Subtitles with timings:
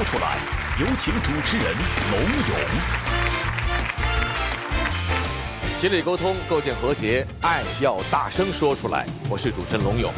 [0.00, 0.38] 说出来》，
[0.80, 1.66] 有请主持人
[2.10, 2.56] 龙勇。
[5.78, 9.04] 心理沟通，构建和谐，爱要大声说出来。
[9.28, 10.10] 我是主持人龙勇。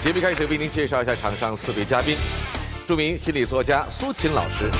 [0.00, 2.16] 节目开始，为您介绍一下场上四位嘉宾：
[2.88, 4.70] 著名心理作家苏秦老师，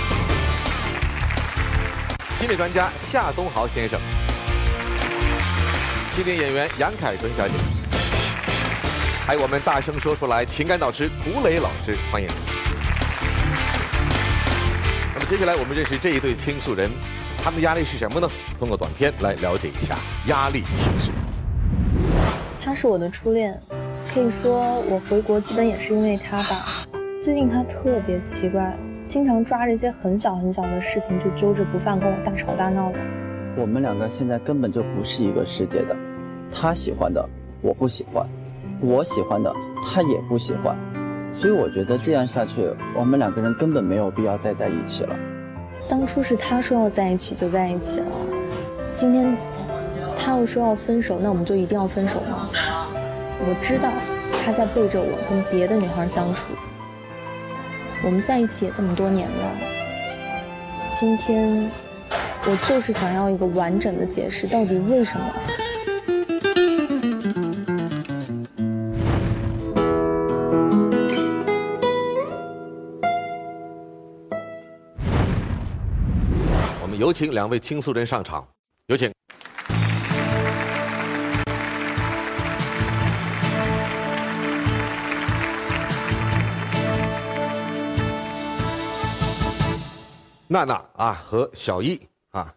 [2.38, 4.00] 心理专家夏东豪先生，
[6.10, 7.52] 青年演员杨凯纯小姐。
[9.26, 12.26] 还有我们大声说出来情感导师涂磊老师，欢迎。
[15.26, 16.90] 接下来我们认识这一对倾诉人，
[17.38, 18.28] 他们的压力是什么呢？
[18.58, 21.12] 通过短片来了解一下压力倾诉。
[22.60, 23.58] 他是我的初恋，
[24.12, 26.66] 可以说我回国基本也是因为他吧。
[27.22, 28.76] 最近他特别奇怪，
[29.08, 32.98] 经常抓着一些很小很小的事情就揪着不放，跟我大吵大闹的。
[33.56, 35.96] 我们两个现在根本就不是一个世界的，
[36.50, 37.26] 他喜欢的
[37.62, 38.28] 我不喜欢。
[38.80, 39.50] 我喜欢的
[39.82, 40.76] 他也不喜欢，
[41.34, 45.16] 所以我觉得这样下去，我们两个人根本没有必要再在一起了。
[45.88, 48.06] 当初是他说要在一起就在一起了，
[48.92, 49.36] 今天
[50.16, 52.48] 他又说要分手，那我们就一定要分手吗？
[53.40, 53.92] 我知道
[54.42, 56.46] 他在背着我跟别的女孩相处，
[58.04, 59.50] 我们在一起也这么多年了，
[60.92, 61.70] 今天
[62.46, 65.26] 我就是想要一个完整的解释，到底为什么？
[77.04, 78.48] 有请两位倾诉人上场，
[78.86, 79.12] 有请。
[90.48, 92.00] 娜娜啊和小易
[92.30, 92.50] 啊，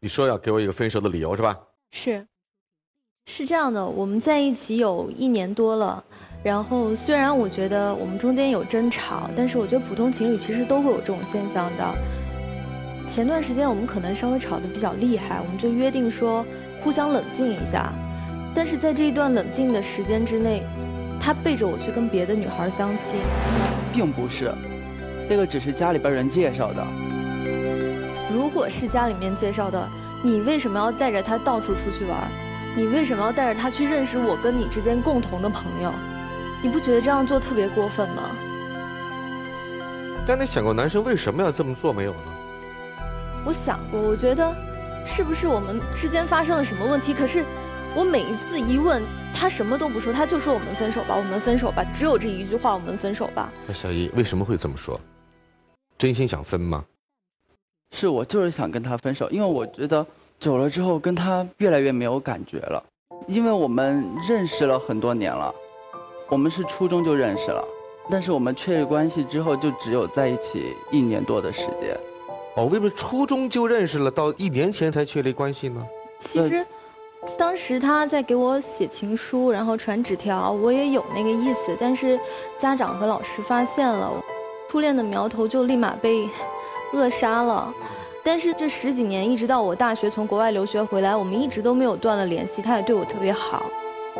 [0.00, 1.58] 你说要给我一个分手的理由是吧？
[1.90, 2.26] 是，
[3.24, 6.04] 是这样的，我们在一起有一年多了，
[6.42, 11.94] 然后虽然我觉得我们中间有争吵，但是我觉得普通情侣其实都会有这种现象的。
[13.14, 16.44] 前段时间我们可能稍微吵得比较厉害，我们就约定说
[16.80, 17.92] 互相冷静一下，
[18.52, 20.64] 但是在这一段冷静的时间之内，
[21.20, 23.20] 他背着我去跟别的女孩相亲，
[23.92, 24.52] 并不是，
[25.30, 26.84] 那个只是家里边人介绍的。
[28.32, 29.88] 如果是家里面介绍的，
[30.20, 32.28] 你为什么要带着他到处出去玩？
[32.76, 35.92] 你为什么要带着他去认识我跟你之间共同的朋友？
[36.64, 38.24] 你不觉得这样做特别过分吗？
[40.26, 42.33] 但你想过男生为什么要这么做没有呢？
[43.46, 44.54] 我想过，我觉得
[45.04, 47.12] 是不是我们之间发生了什么问题？
[47.12, 47.44] 可是
[47.94, 49.02] 我每一次一问，
[49.34, 53.52] 他什么都不说，他就说我们分手吧，我们分手吧，只有这一句话，我们分手吧。
[53.72, 54.98] 小姨为什么会这么说？
[55.98, 56.84] 真心想分吗？
[57.92, 60.04] 是我就是想跟他分手，因为我觉得
[60.40, 62.82] 久了之后跟他越来越没有感觉了，
[63.28, 65.54] 因为我们认识了很多年了，
[66.28, 67.62] 我们是初中就认识了，
[68.10, 71.94] 但是我们确立关系之后就只有在一起一年多的时间。
[72.56, 75.84] 哦，为什么初中就认识了，到一年前才确立关系呢？
[76.20, 76.64] 其实，
[77.36, 82.18] 当时他在给我写情书，然后传纸条，我也有那个意思，但是
[82.58, 84.10] 家长和老师发现了，
[84.70, 86.28] 初恋的苗头就立马被
[86.92, 87.74] 扼杀了。
[88.22, 92.62] 但是这十几年，一直到我大学从国外留学回来，我们一直都没有断了联系。
[92.62, 93.64] 他也对我特别好。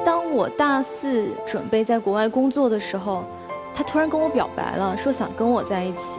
[0.04, 3.24] 当我大四准备在国外工作的时候，
[3.72, 6.18] 他突然跟我表白了，说想跟我在一起。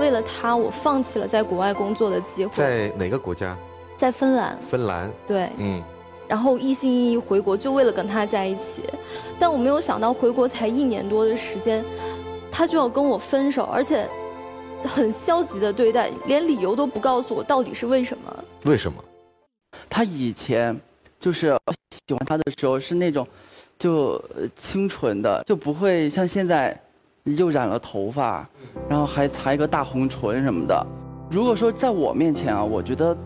[0.00, 2.50] 为了他，我放弃了在国外工作的机会。
[2.54, 3.54] 在哪个国家？
[3.98, 4.58] 在芬兰。
[4.62, 5.12] 芬兰。
[5.26, 5.50] 对。
[5.58, 5.82] 嗯。
[6.26, 8.82] 然后一心一意回国，就为了跟他在一起。
[9.38, 11.84] 但我没有想到，回国才一年多的时间，
[12.50, 14.08] 他就要跟我分手，而且
[14.84, 18.44] 很消极的对待，连理由都不告诉我到底是为什么。
[18.64, 19.04] 为什么？
[19.90, 20.74] 他以前
[21.18, 21.58] 就是
[21.90, 23.26] 喜欢他的时候是那种，
[23.78, 24.22] 就
[24.56, 26.80] 清纯的，就不会像现在。
[27.36, 28.48] 又染了头发，
[28.88, 30.86] 然后还擦一个大红唇什么的。
[31.30, 33.16] 如果说在我面前啊，我觉得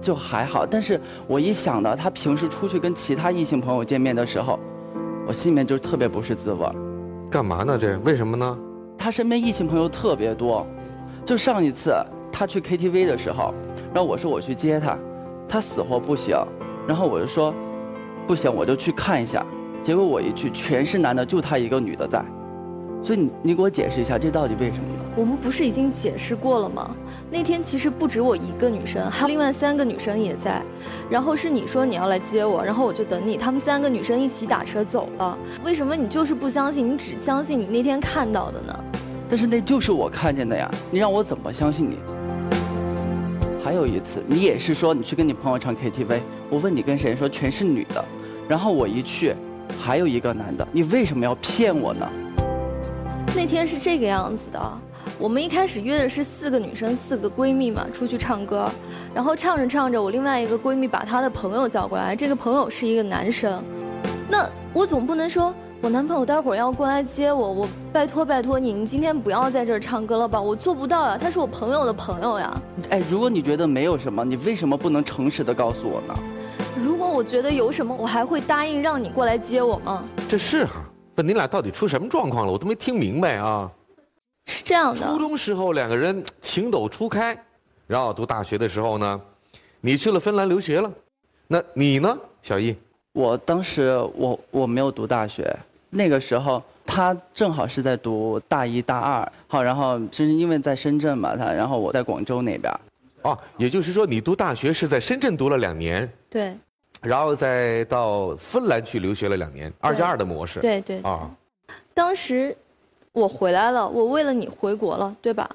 [0.00, 0.66] 就还好。
[0.66, 4.58] 但是我一想到他平时出去跟其他异性朋友见面的时候，
[5.26, 6.66] 我心里面就特别不是滋味。
[7.30, 7.78] 干嘛呢？
[7.78, 8.58] 这为什么呢？
[8.98, 10.66] 他身边异性朋友特别多。
[11.24, 11.94] 就上一次
[12.32, 13.54] 他去 KTV 的时候，
[13.94, 14.98] 然后我说我去接他，
[15.48, 16.36] 他死活不行。
[16.86, 17.54] 然后我就说
[18.26, 19.46] 不行，我就去看一下。
[19.84, 22.24] 结果我一去，全是男的，就他一个女的在。
[23.04, 25.02] 所以你你给我解释一下，这到底为什么呢？
[25.16, 26.94] 我们不是已经解释过了吗？
[27.30, 30.62] 那天其实不止我一个女生，还有另外三个女生也在。
[31.10, 33.36] 然后是你说你要来接我，然后我就等你。
[33.36, 35.36] 他们三个女生一起打车走了。
[35.64, 36.92] 为什么你就是不相信？
[36.92, 38.78] 你只相信你那天看到的呢？
[39.28, 41.98] 但是那就是我看见的呀，你让我怎么相信你？
[43.64, 46.20] 还有一次，你也是说你去跟你朋友唱 KTV，
[46.50, 48.04] 我问你跟谁，说全是女的，
[48.48, 49.34] 然后我一去，
[49.80, 52.08] 还有一个男的，你为什么要骗我呢？
[53.34, 54.60] 那天是这个样子的，
[55.18, 58.70] 我们一开始约的是四个女生，四个闺蜜嘛，出去唱歌，
[59.14, 63.62] 然后唱着唱着，我另外一个闺蜜把她的朋友叫过来，这个朋友是一个男生，
[64.28, 72.62] 那我总不能说我男朋友待会儿要过来接我，我拜托拜托你，你今天不要在这儿唱歌了吧，我做不到呀，他是我朋友的朋友呀。
[72.90, 76.14] 哎，如果你觉得没有什么，你为什么不能诚实的告诉我呢？
[76.76, 80.04] 如果我觉得有什么，我还会答应让你过来接我吗？
[80.28, 80.84] 这是哈。
[81.14, 82.52] 不，你俩到底出什么状况了？
[82.52, 83.70] 我都没听明白啊！
[84.46, 87.36] 是这样的，初中时候两个人情窦初开，
[87.86, 89.20] 然后读大学的时候呢，
[89.80, 90.90] 你去了芬兰留学了，
[91.46, 92.74] 那你呢，小易？
[93.12, 95.54] 我当时我我没有读大学，
[95.90, 102.72] 那个时候他正好是在读大一大二，好，然后是因为在深圳嘛，他然后我在广州那边。
[103.22, 106.10] 哦，也就是说你读大学是在深圳读了两年。
[106.28, 106.56] 对。
[107.02, 110.60] 然后再到芬兰去留学了两年，二加二的模式。
[110.60, 111.28] 对对啊，
[111.92, 112.56] 当时
[113.12, 115.50] 我回来了，我为了你回国了，对吧？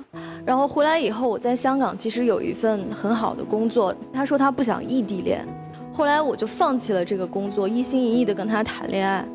[0.45, 3.95] 然后回来以后，我在香港其实有一份很好的工作。
[4.13, 5.47] 他说他不想异地恋，
[5.93, 9.25] 后来我就放弃了这个工作，一心一意的跟他谈恋爱。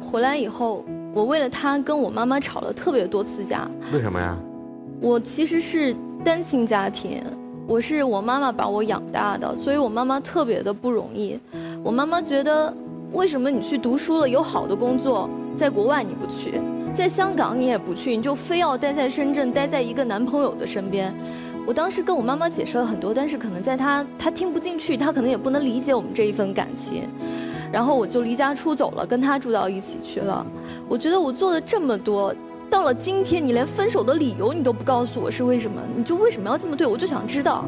[0.00, 0.84] 回来以后，
[1.14, 3.70] 我为了他跟我妈妈吵了特别多次架。
[3.92, 4.36] 为什么呀？
[5.00, 7.22] 我其实是单亲家庭。
[7.66, 11.38] 我是我妈妈把我养大的，所以我妈妈特别的不容易。
[11.82, 12.72] 我妈妈觉得，
[13.12, 16.60] 为什么你去读书了，有好的工作，在国外你不去，
[16.92, 21.14] 在香港你也不去，你就非要待在深圳，待在一个男朋友的身边。
[21.66, 27.08] 我当时跟我妈妈解释了很多，但是可能在她她听不进去，她可能也不能理解我们这一份感情。
[27.72, 30.46] 然后我就离家出走了，跟她住到一起去了。
[30.86, 32.34] 我觉得我做了这么多。
[32.74, 35.80] 到了今天，你连分手的理由你都不告诉我是为什么？
[35.96, 36.98] 你就为什么要这么对我？
[36.98, 37.64] 就想知道。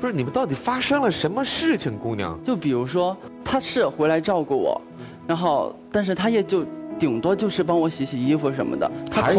[0.00, 2.38] 不是你们到底发生了什么事情，姑娘？
[2.44, 4.80] 就比如说，他是回来照顾我，
[5.26, 6.64] 然后，但是他也就
[7.00, 8.88] 顶多就是帮我洗洗衣服什么的。
[9.10, 9.34] 还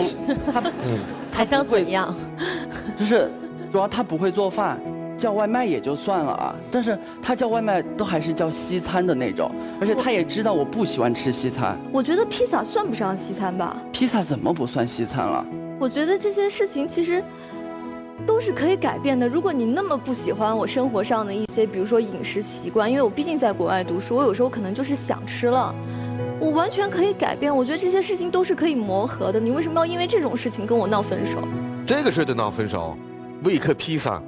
[0.52, 1.00] 他嗯，
[1.32, 2.14] 还想怎样？
[3.00, 3.32] 就是
[3.72, 4.78] 主要他不会做饭。
[5.22, 11.78] 叫外卖也就算了啊，但是他叫外卖都还是叫西餐的那种，而且他也知道我不喜欢吃西餐。
[11.92, 13.78] 我觉得披萨算不上西餐吧？
[13.92, 15.46] 披萨怎么不算西餐了？
[15.80, 17.24] 我觉得这些事情其实
[18.26, 19.30] 都是可以改变的。
[19.30, 25.72] 如果你那么不喜欢我生活上的一些，比如说饮食习惯，因为我毕竟在国外读书，我有时候可能就是想吃了，
[26.40, 27.56] 我完全可以改变。
[27.56, 29.40] 我觉得这些事情都是可以磨合的。
[29.40, 31.38] 你为什么要因为这种事情跟我闹分手？
[31.86, 32.98] 这个事就闹分手？
[33.44, 34.20] 为一颗披萨？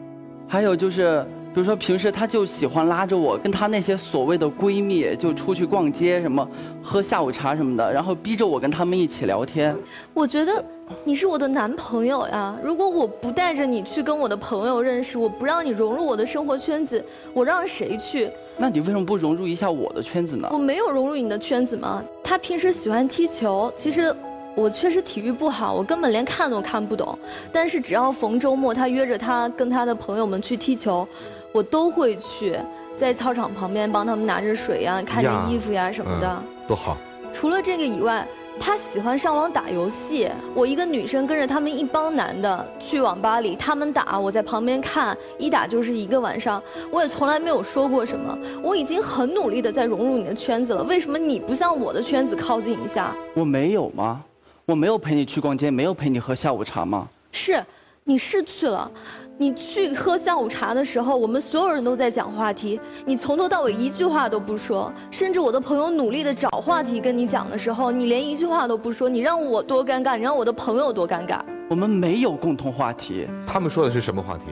[0.53, 6.47] 还有就是，比如说平时她就喜欢拉着我跟她那些所谓的闺蜜就出去逛街，什么
[6.79, 9.75] 喝下午茶什么的，然后逼着我跟他们一起聊天。
[10.13, 10.63] 我觉得
[11.03, 17.03] 你是我的男朋友呀，如果我不带着你去跟我的朋友认识，我不让你融入我的生活圈子，
[17.33, 18.29] 我让谁去？
[18.55, 20.47] 那你为什么不融入一下我的圈子呢？
[20.51, 22.03] 我没有融入你的圈子吗？
[22.23, 24.15] 他平时喜欢踢球，其实。
[24.55, 27.17] 我确实体育不好，我根本连看都看不懂。
[27.51, 31.07] 但是只要逢周末，他约着他跟他的朋友们去踢球，
[31.51, 32.57] 我都会去，
[32.95, 36.43] 在操场旁边帮他们拿着水呀、看着衣服呀什么的。
[36.67, 36.97] 多好！
[37.33, 38.27] 除了这个以外，
[38.59, 40.29] 他喜欢上网打游戏。
[40.53, 46.61] 我一个女生跟着他们一帮男的去网吧里，他们打，我在旁边看，一打就是一个晚上。
[46.91, 48.37] 我也从来没有说过什么。
[48.61, 53.15] 我已经很努力的在融入你的圈子了，为什么你不向我的圈子靠近一下？
[53.33, 54.23] 我没有吗？
[54.65, 57.05] 我没有陪你去逛街，没有陪你喝下午茶吗？
[57.33, 57.61] 是，
[58.05, 58.89] 你是去了。
[59.37, 64.89] 你去喝下午茶的时候，我们所有人都在讲话题，你从头到尾一句话都不说。
[65.11, 71.41] 甚至我的朋友努力的找话题跟你讲的时候，你连一句话都不说，你让我多尴尬，你让我的朋友多尴尬。
[71.69, 73.27] 我们没有共同话题。
[73.45, 74.43] 他们说的是什么话题？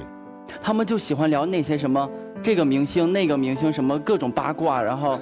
[0.61, 2.09] 他们就喜欢聊那些什么
[2.43, 5.17] 这个明星、那个明星，什么各种八卦，然后。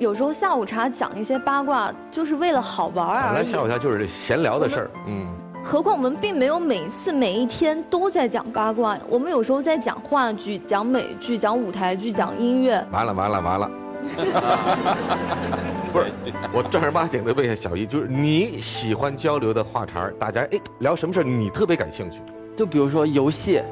[0.00, 3.32] 有时候下午茶讲一些八卦，就是为了好玩啊。
[3.34, 3.36] 本。
[3.42, 5.28] 来下午茶就是闲聊的事儿，嗯。
[5.62, 12.82] 何况我们并没有每次每一天都在讲八卦，我们有时候在讲话剧、讲美剧、讲舞台剧、讲音乐。
[12.90, 13.70] 完了完了完了！
[15.92, 16.06] 不是，
[16.50, 22.22] 我正儿八经的问一下小易，就是你喜欢交流的话茬大家哎聊什么事儿你特别感兴趣？
[22.56, 23.60] 就比如说游戏。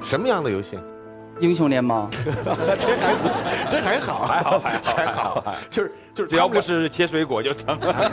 [0.00, 0.78] 什么样的游戏？
[1.42, 2.08] 英雄联盟，
[2.78, 3.28] 这还不
[3.68, 7.96] 这还好，还好，还好，还好，就是就是只要不是切水果就成了。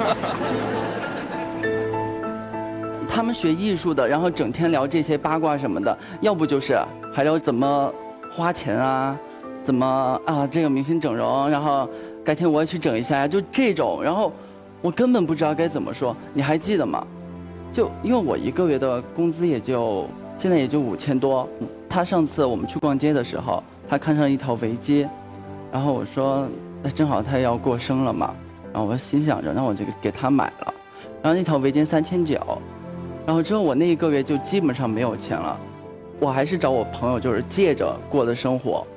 [3.07, 6.75] 他们学艺术的，然后整天聊这些八卦什么的，要不就是
[7.13, 7.93] 还聊怎么
[8.31, 9.15] 花钱啊，
[9.61, 11.87] 怎么啊这个明星整容，然后
[12.25, 14.33] 改天我也去整一下呀，就这种，然后
[14.81, 16.17] 我根本不知道该怎么说。
[16.33, 17.05] 你还记得吗？
[17.71, 21.47] 就因为我一个月的工资也就现在也就五千多，
[21.89, 25.05] 他上次我们去逛街的时候，他看上一条围巾，
[25.69, 26.47] 然后我说，
[26.81, 28.33] 那正好他要过生了嘛，
[28.71, 30.73] 然后我心想着，那我就给他买了，
[31.21, 32.39] 然后那条围巾三千九。
[33.25, 35.59] 然后之后我那一个月就基本上没有钱了，
[36.21, 38.87] 我还是找我朋友就是借着过的生活。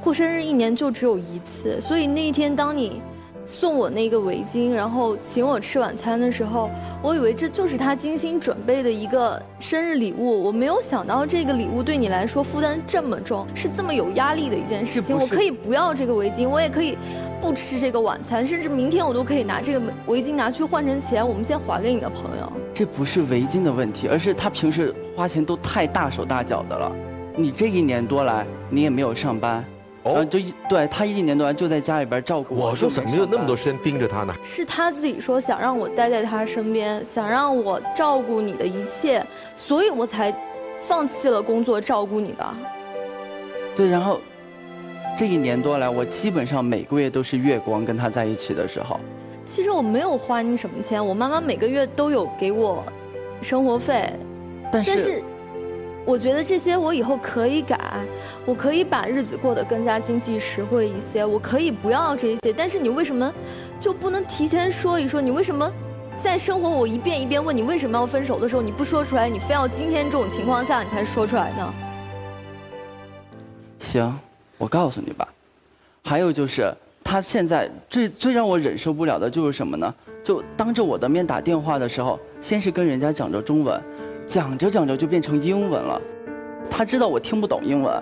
[0.00, 3.02] 过生日一年就只有一次，所以那一天当你
[3.50, 6.70] 送我那个围巾，然后请我吃晚餐的时候，
[7.02, 10.40] 我以为这就是他精心准备的一个生日礼物。
[10.44, 15.18] 我没有想到这个礼物对你来说负担这么重，是这么有压力的一件事情。
[15.18, 16.96] 我可以不要这个围巾，我也可以
[17.42, 22.52] 不吃这个晚餐，甚至明天我都可以拿这个围巾拿去换成钱，我们先还给你的朋友。
[22.72, 26.90] 这不是围巾的问题，而是他平时花钱都太大手大脚的了。
[27.36, 29.64] 你这一年多来，你也没有上班，
[30.02, 32.70] 哦，就一对他一年多来就在家里边照顾我。
[32.70, 34.34] 我说怎么有那么多时间盯着他呢？
[34.44, 40.34] 是他自己说想让我待在他身边，想让我照顾你的一切，所以我才
[40.88, 42.54] 放弃了工作照顾你的。
[43.76, 44.20] 对，然后
[45.18, 48.98] 这一年多来，我基本上每个月都是月光跟他在一起的时候。
[49.44, 52.82] 其实我没有花你什么钱，我妈妈每个月都有给我
[53.42, 54.10] 生活费，
[54.72, 55.22] 但是，
[56.04, 57.78] 我觉得这些我以后可以改，
[58.44, 62.52] 我可以把日子过得更加经济实惠一些，我可以不要这些。
[62.52, 63.32] 但是你为什么
[63.78, 65.20] 就不能提前说一说？
[65.20, 65.70] 你为什么
[66.22, 71.72] 在生活我一遍一遍问你为什么要分手的时候你不说出来，你非要今天这种情况下你才说出来呢？
[73.78, 74.18] 行，
[74.58, 75.28] 我告诉你吧，
[76.02, 76.74] 还有就是。
[77.02, 79.92] 他现在最最让我忍受不了的就是什么呢？
[80.22, 83.82] 就当着我的面打电话的时候，先是跟人家讲着中文，
[84.30, 86.00] 讲着讲着就变成英文了。
[86.70, 88.00] 他知道我听不懂英文，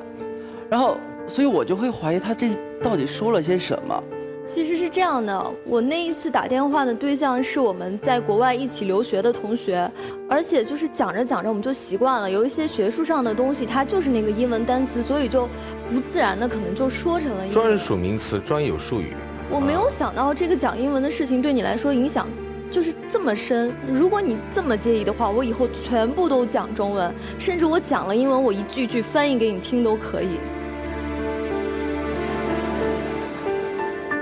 [0.69, 2.51] 然后所以我就会怀疑他这
[2.83, 4.05] 到底说了些什么。
[4.45, 9.91] 其实是这样的，我那一次打电话的对象是我们在国外一起留学的同学，
[10.29, 15.49] 而且就是讲着讲着我们就习惯了，有一些学术上的东西，它就是那个英文单词，所以就
[15.91, 19.15] 不自然的可能就说成了专属名词、专有术语。
[19.51, 22.29] 我没有想到这个讲英文的事情对你来说影响
[22.71, 23.75] 就是这么深。
[23.93, 30.39] 如果你这么介意的话，我以后全部都讲中文，甚至我讲了英文，我一句句翻译给你听都可以。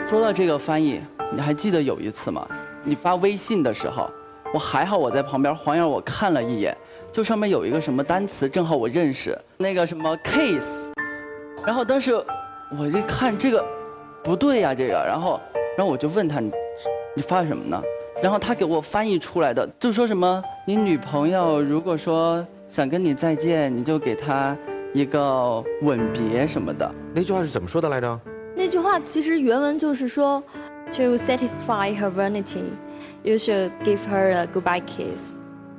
[0.08, 1.00] 说到这个翻译，
[1.34, 2.46] 你还记得有一次吗？
[2.84, 4.08] 你发微信的时候，
[4.54, 6.76] 我还好我在旁边，黄燕我看了一眼，
[7.12, 10.92] 就上面有一个什么单词，正好我认识那个什么 case，
[11.66, 12.14] 然后当时
[12.78, 13.64] 我一看这个
[14.22, 15.40] 不对呀，这个，然后
[15.76, 16.52] 然后我就问他你
[17.16, 17.82] 你发什么呢？
[18.23, 24.56] 然后他给我翻译出来的就说什么你女朋友如果说想跟你再见，你就给她
[24.92, 26.90] 一个吻别什么的。
[27.14, 28.18] 那句话是怎么说的来着？
[28.56, 30.42] 那句话其实原文就是说
[30.92, 32.64] ，To satisfy her vanity,
[33.23, 35.35] you should give her a goodbye kiss。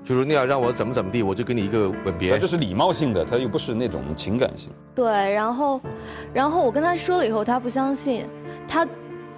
[0.06, 2.40] 就是你要让我怎么怎么地，我就给你一个吻别。
[2.40, 4.70] 这是礼貌性的，他又不是那种情感性。
[4.96, 5.82] 对，然后，
[6.34, 8.26] 然后我跟他说了以后，他不相信，
[8.68, 8.88] 他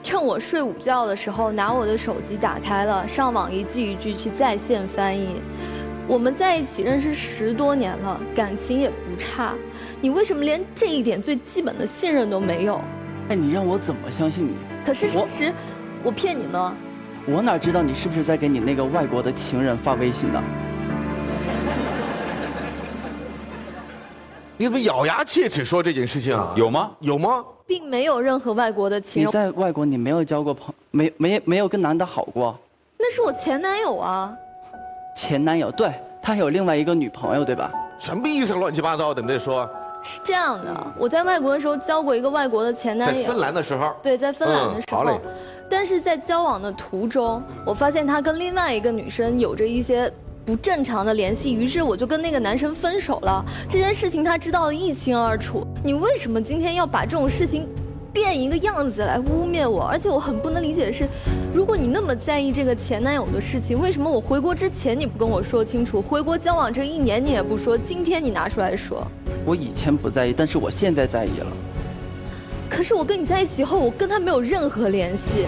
[0.01, 5.41] 趁我睡午觉的时候拿我的手机打开了，上网一句一句去在线翻译。
[6.07, 9.53] 我们在一起认识十多年了，感情也不差，
[10.01, 12.81] 你为什么连这一点最基本的信任都没有？
[13.29, 14.53] 哎，你让我怎么相信你？
[14.85, 15.53] 可是事实，
[16.01, 16.75] 我骗你吗？
[17.27, 20.41] 我哪知道你是不是在给你那个外国的情人发微信呢？
[24.59, 26.53] 你怎么咬牙切齿说这件事情啊？
[26.57, 26.91] 有吗？
[26.99, 27.45] 有吗？
[27.65, 29.25] 并没有任何外国的情。
[29.25, 32.53] 你在外国，你没有交过朋，没没没有跟男的好过？
[32.97, 34.35] 那是我前男友啊。
[35.15, 35.89] 前男友，对
[36.21, 37.71] 他有另外一个女朋友，对吧？
[37.99, 38.53] 什么意思？
[38.53, 39.69] 乱七八糟的，你在说。
[40.03, 45.21] 是这样的，我在外国的时候交过一个外国的前男友，在芬兰的时候，对，在芬兰的时候，
[45.69, 50.11] 但是在交往的途中，我发现他跟另外一个女生有着一些
[50.49, 53.45] 不正常的联系，于是我就跟那个男生分手了。
[53.69, 57.67] 这件事情他知道的一清二楚，你为什么今天要把这种事情？
[58.11, 61.07] 变一个样子来污蔑我，而且我很不能理解的是，
[61.53, 66.01] 如果你那么在意这个前男友的事情，为什么我回国之前你不跟我说清楚？
[66.01, 69.05] 回国交往这一年你也不说，今天你拿出来说。
[69.45, 71.45] 我以前不在意，但是我现在在意了。
[72.67, 75.45] 可是我跟你在一起后，我跟他没有任何联系。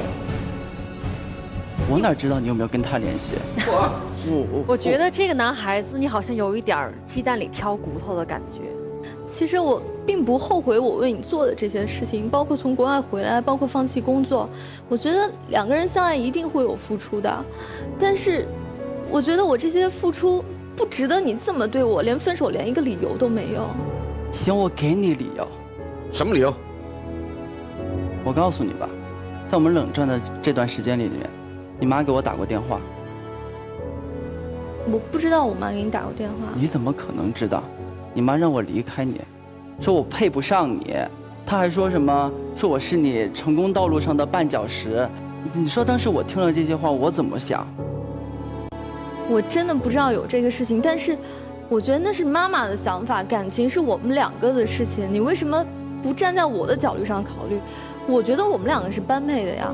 [1.90, 3.34] 我哪知道你有没有跟他联系？
[3.66, 3.92] 我
[4.30, 8.62] 我我觉得这个男孩子，你好像有一点鸡蛋里挑骨头的感觉。
[9.26, 14.50] 其实我并不后悔我为你做的这些事情，包括从国外回来，包括放弃工作。
[14.90, 17.46] 我觉得两个人相爱一定会有付出的，
[17.98, 18.46] 但是，
[19.10, 20.44] 我觉得我这些付出
[20.76, 23.66] 不值得你这么对我，连分手连一个理由都没有。
[24.34, 25.48] 行，我给你理由。
[26.12, 26.54] 什么理由？
[28.24, 28.88] 我告诉你吧，
[29.48, 31.30] 在我们冷战的这段时间里面，
[31.80, 32.80] 你妈给我打过电话。
[34.90, 36.36] 我不知道我妈给你打过电话。
[36.56, 37.64] 你怎么可能知道？
[38.14, 39.22] 你妈让我离开你，
[39.80, 40.96] 说我配不上你，
[41.46, 42.32] 她还说什么？
[42.56, 45.08] 说我是你成功道路上的绊脚石。
[45.54, 47.66] 你说当时我听了这些话，我怎么想？
[49.30, 51.18] 我真的不知道有这个事情，但是
[51.70, 55.66] 我觉得那是妈妈的想法，感情是我们两个的事情，你为什么
[56.04, 57.60] 不站在我的角度上考虑？
[58.08, 59.74] 我觉得我们两个是般配的呀。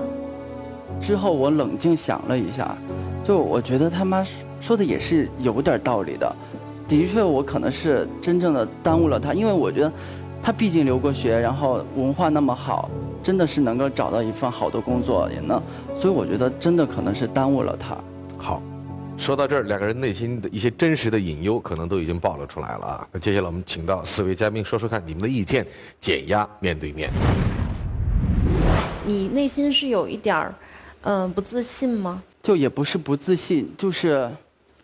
[1.02, 2.78] 之后我冷静想了一下，
[3.26, 4.24] 就我觉得他妈
[4.60, 6.36] 说的也是有点道理的。
[6.88, 9.92] 的确，我可能是真正的耽误了他，因为我觉得
[10.42, 12.90] 他毕竟留过学，然后文化那么好，
[13.22, 15.62] 真的是能够找到一份好的工作，也能，
[16.00, 17.98] 所以我觉得真的可能是耽误了他。
[18.38, 18.62] 好，
[19.18, 23.08] 说到这儿，两个人内心的一些真实的隐忧可能都已经暴露出来了啊。
[23.12, 25.68] 那接下来我们请到四位嘉宾说说看你们的意见，
[26.00, 27.10] 减压面对面。
[29.06, 30.56] 你内心是有一点儿，
[31.02, 32.24] 嗯，不自信吗？
[32.42, 34.32] 就也不是不自信，就是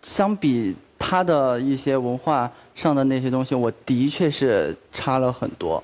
[0.04, 0.76] 相比。
[1.06, 5.84] 他的一些文化上的那些东西，我的确是差了很多。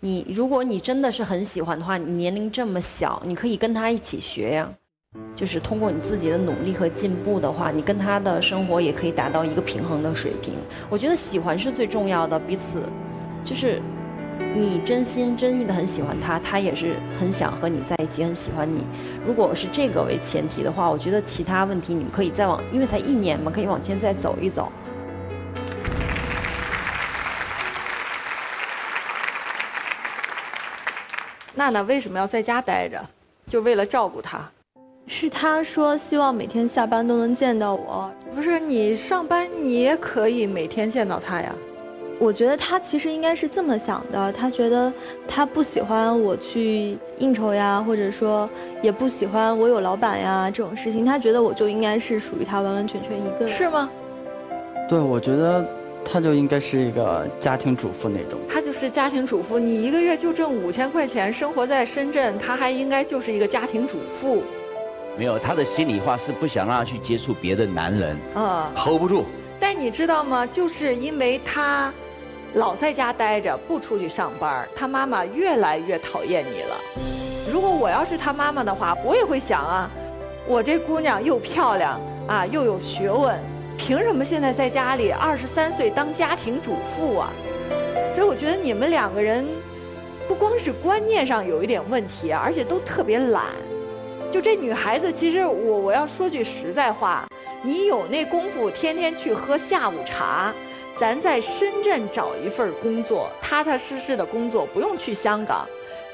[0.00, 4.66] 你如果你真的是很喜欢的话，你年龄这么小，你可以跟他一起学呀。
[5.36, 10.54] 就是通过你自己的努力和进步的话，你跟他的生活也可以达到一个平衡的水平。
[10.88, 12.82] 我觉得喜欢是最重要的，彼此
[13.44, 13.82] 就是。
[14.54, 18.84] 你真心真意的很喜欢他，他也是很想和你在一起，很喜欢你。
[19.26, 24.70] 如果是这个为前提的话，我觉得其他问题你们可以再往，因为才一年嘛，可以往前再走一走。
[31.54, 33.02] 娜娜为什么要在家待着？
[33.48, 34.50] 就为了照顾他？
[35.06, 38.10] 是他说希望每天下班都能见到我。
[38.34, 41.54] 不是你上班你也可以每天见到他呀。
[42.22, 44.92] 我觉得他其实应该是这么想的，他觉得
[45.26, 48.48] 他不喜欢我去应酬呀，或者说
[48.80, 53.90] 也不喜欢我有老板呀这种事情，他觉得我就应该是属于他完完全全一个人，是吗？
[54.88, 55.66] 对，我觉得
[56.04, 58.38] 他就应该是一个家庭主妇那种。
[58.48, 64.44] 他就是家庭主妇，你一个月就挣五千块钱，生活在深圳，他还应该就是一个家庭主妇。
[65.18, 69.24] 没有，他的心里话是不想让他去接触别的男人，啊，hold 不住。
[69.58, 70.46] 但你知道吗？
[70.46, 71.92] 就是因为他。
[72.54, 76.76] 老在家待着，不出去上班，他妈妈越来越讨厌你了。
[77.50, 79.90] 如果我要是他妈妈的话，我也会想啊，
[80.46, 83.38] 我这姑娘又漂亮啊，又有学问，
[83.78, 87.30] 凭什么现在在家里二十三岁当家庭主妇啊？
[88.14, 89.46] 所以我觉得你们两个人，
[90.28, 93.44] 不光是观念上有一点问题，而且都特别懒。
[94.30, 97.26] 就这女孩子，其实我我要说句实在话，
[97.62, 100.52] 你有那功夫天天去喝下午茶。
[101.02, 105.66] 咱在深圳找一份工作，踏踏实实的工作，不用去香港，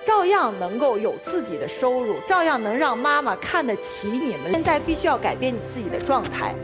[0.02, 4.50] 照样能够有自己的收入，照样能让妈妈看得起你们。
[4.50, 6.54] 现在必须要改变你自己的状态，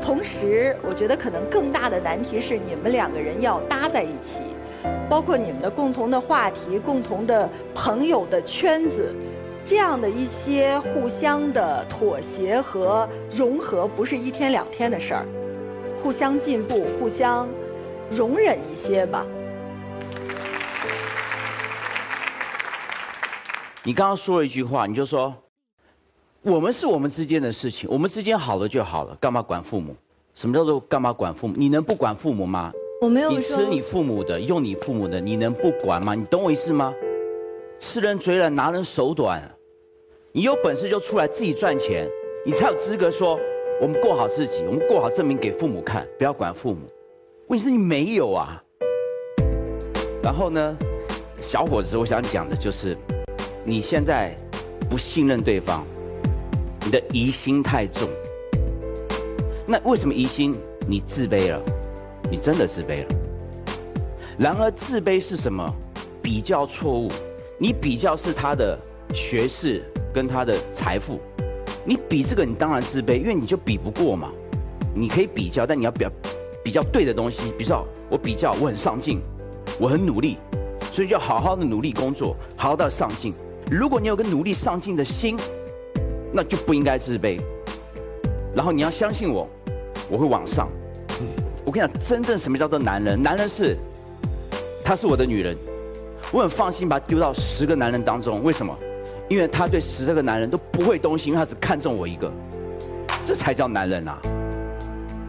[0.00, 4.42] 同时，我觉得可能更大的难题是你们两个人要搭在一起，
[5.10, 9.12] 包括你们的共同的话题、共同的朋友的圈子，
[9.64, 15.26] 这样的一些互相的妥协和融合，不是一天两天的事儿，
[16.00, 17.48] 互相进步，互相。
[18.14, 19.26] 容忍一些吧。
[23.82, 25.34] 你刚刚说了一句话，你就说，
[26.42, 29.96] 我们是我们之间的事情，我们之间好了就好了，干嘛管父母？
[30.34, 31.54] 什么叫做干嘛管父母？
[31.56, 32.72] 你能不管父母吗？
[33.00, 36.14] 我没有你吃你父母的，用你父母的，你能不管吗？
[36.14, 36.94] 你懂我意思吗？
[37.80, 39.42] 吃人嘴软，拿人手短。
[40.30, 42.08] 你有本事就出来自己赚钱，
[42.46, 43.38] 你才有资格说
[43.80, 46.86] 我们过好自己，我们过好证明给父母看，不要管父母。
[47.48, 48.62] 问题是你没有啊。
[50.22, 50.76] 然后呢，
[51.40, 52.96] 小伙子，我想讲的就是，
[53.64, 54.34] 你现在
[54.88, 55.84] 不信任对方，
[56.84, 58.08] 你的疑心太重。
[59.66, 60.56] 那为什么疑心？
[60.86, 61.60] 你自卑了，
[62.30, 63.14] 你真的自卑了。
[64.38, 65.74] 然而自卑是什么？
[66.22, 67.08] 比较错误。
[67.58, 68.76] 你比较是他的
[69.14, 71.20] 学识跟他的财富，
[71.84, 74.32] 你比这个，你当然自卑，因为你就比不过嘛。
[74.94, 76.10] 你可以比较，但你要表。
[76.62, 79.20] 比较对的东西，比较我比较我很上进，
[79.78, 80.38] 我很努力，
[80.92, 83.34] 所以就要好好的努力工作，好好的上进。
[83.70, 85.36] 如果你有个努力上进的心，
[86.32, 87.40] 那就不应该自卑。
[88.54, 89.48] 然后你要相信我，
[90.10, 90.68] 我会往上。
[91.64, 93.22] 我跟你讲，真正什么叫做男人？
[93.22, 93.76] 男人是
[94.84, 95.56] 她是我的女人，
[96.32, 98.42] 我很放心把她丢到十个男人当中。
[98.42, 98.76] 为什么？
[99.28, 102.30] 因为她对十个男人都不会动心，因为她只看中我一个，
[103.26, 104.18] 这才叫男人啊！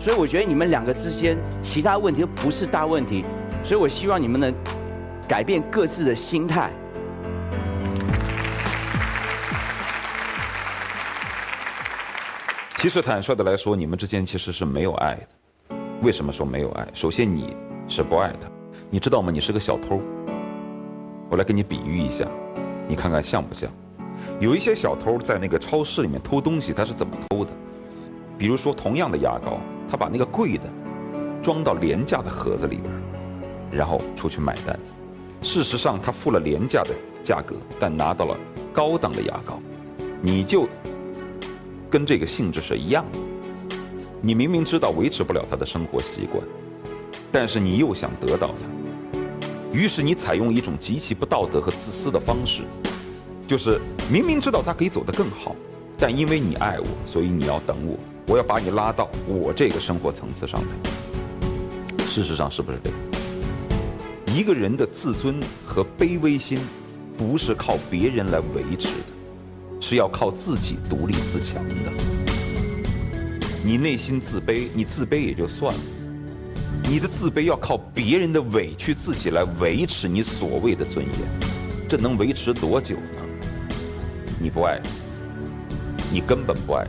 [0.03, 3.23] 所以我觉得你们两个之间其他问题都不是大问题，
[3.63, 4.53] 所以我希望你们能
[5.29, 6.69] 改变各自的心态。
[12.75, 15.77] 其实坦率的来说，你们之间其实是没有爱的。
[16.01, 16.85] 为什么说没有爱？
[16.93, 17.55] 首先你
[17.87, 18.49] 是不爱他，
[18.89, 19.31] 你知道吗？
[19.31, 20.01] 你是个小偷。
[21.29, 22.27] 我来给你比喻一下，
[22.89, 23.71] 你看看像不像？
[24.41, 27.51] 有一些小偷在那个超市里面偷东西，他是怎么偷的？
[28.37, 29.61] 比如说同样的牙膏，
[29.93, 30.63] 他把那个贵的
[31.43, 32.91] 装到廉价的盒子里边，
[33.71, 34.75] 然后出去买单。
[35.43, 36.89] 事实上，他付了廉价的
[37.23, 38.35] 价格，但拿到了
[38.73, 39.59] 高档的牙膏。
[40.19, 40.67] 你就。
[41.91, 43.19] 跟这个性质是一样的，
[44.19, 46.43] 你明明知道维持不了他的生活习惯，
[47.31, 49.19] 但是你又想得到他，
[49.71, 52.63] 于是你采用一种极其不道德和自私的方式，
[53.47, 53.79] 就是
[54.11, 55.55] 明明知道他可以走得更好，
[55.99, 57.95] 但因为你爱我，所以你要等我，
[58.27, 62.05] 我要把你拉到我这个生活层次上来。
[62.07, 62.99] 事实上是不是这样？
[64.27, 66.59] 一个人的自尊和卑微心，
[67.17, 69.13] 不是靠别人来维持的。
[69.85, 71.91] 是要靠自己独立自强的。
[73.65, 75.81] 你内心自卑，你自卑也就算了，
[76.89, 81.13] 你的自卑要靠别人的委屈自己来维持你所谓的尊严，
[81.89, 83.21] 这能维持多久呢？
[84.39, 84.81] 你不爱，
[86.11, 86.87] 你根本不爱，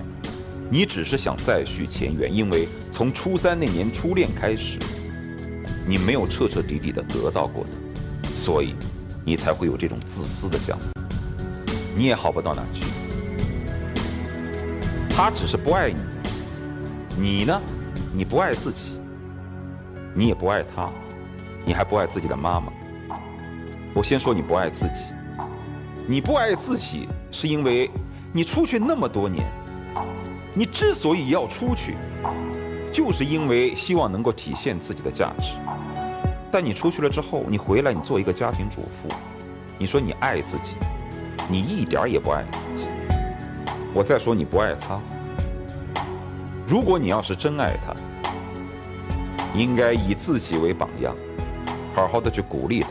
[0.70, 4.79] 你只是想再续前缘，因为从初三那年初恋开始，
[5.87, 8.74] 你没有彻彻底底的得到过他，所以
[9.24, 10.87] 你才会有这种自私的想法。
[11.94, 12.83] 你也好不到哪去。
[15.11, 16.00] 他只是不爱你，
[17.16, 17.61] 你呢？
[18.12, 19.00] 你不爱自己，
[20.14, 20.90] 你也不爱他，
[21.64, 22.72] 你还不爱自己的妈妈。
[23.94, 25.12] 我先说你不爱自己，
[26.07, 27.88] 你不爱自己是因为
[28.33, 29.46] 你出去那么多年，
[30.57, 31.97] 你之所以要出去，
[32.93, 35.55] 就是因为希望能够体现自己的价值。
[36.51, 39.12] 但你出去了之后，你回来，你做一个家庭主妇，
[39.77, 40.75] 你说你爱自己。
[41.49, 42.88] 你一点也不爱自己。
[43.93, 44.99] 我再说你不爱他。
[46.67, 47.93] 如果你要是真爱他，
[49.55, 51.14] 应该以自己为榜样，
[51.93, 52.88] 好好的去鼓励他，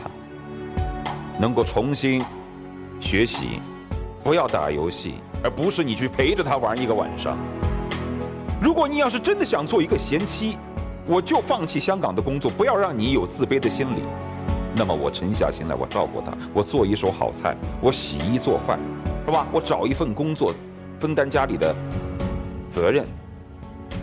[1.40, 2.22] 能够重新
[3.00, 3.60] 学习，
[4.22, 7.36] 不要打游戏，而不是你去陪着他玩一个晚上。
[8.62, 10.56] 如果你要是真的想做一个贤妻，
[11.06, 14.02] 我就放弃香港的工作，不要让你有自卑的心理。
[14.74, 18.80] 那么我沉下心来，我照顾他，我做一手好菜，我洗衣做饭，
[19.26, 19.46] 是吧？
[19.52, 20.50] 我找一份工作，
[20.98, 21.76] 分担家里的
[22.70, 23.04] 责任，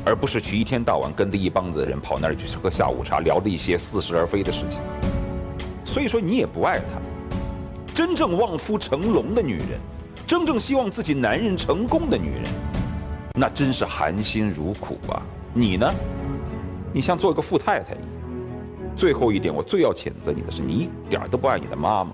[0.05, 4.79] 而不是去一天到晚跟着一帮子人跑那儿去喝下午茶，聊着一些似是而非的事情。
[5.83, 7.01] 所以说你也不爱他。
[7.93, 9.79] 真正望夫成龙的女人，
[10.31, 12.43] 真正希望自己男人成功的女人，
[13.33, 15.21] 那真是含辛茹苦啊！
[15.53, 15.85] 你呢？
[16.93, 18.07] 你像做一个富太太一样。
[18.95, 22.13] 最后一点，我最要谴责你的是，你一点都不爱你的妈妈。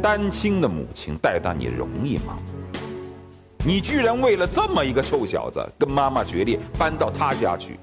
[0.00, 2.38] 单亲的母亲带大你容易吗？
[3.66, 7.78] 你居然为了这么一个臭小子跟妈妈决裂，搬到他家去，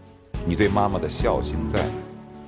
[0.47, 1.79] 你对妈妈的孝心在？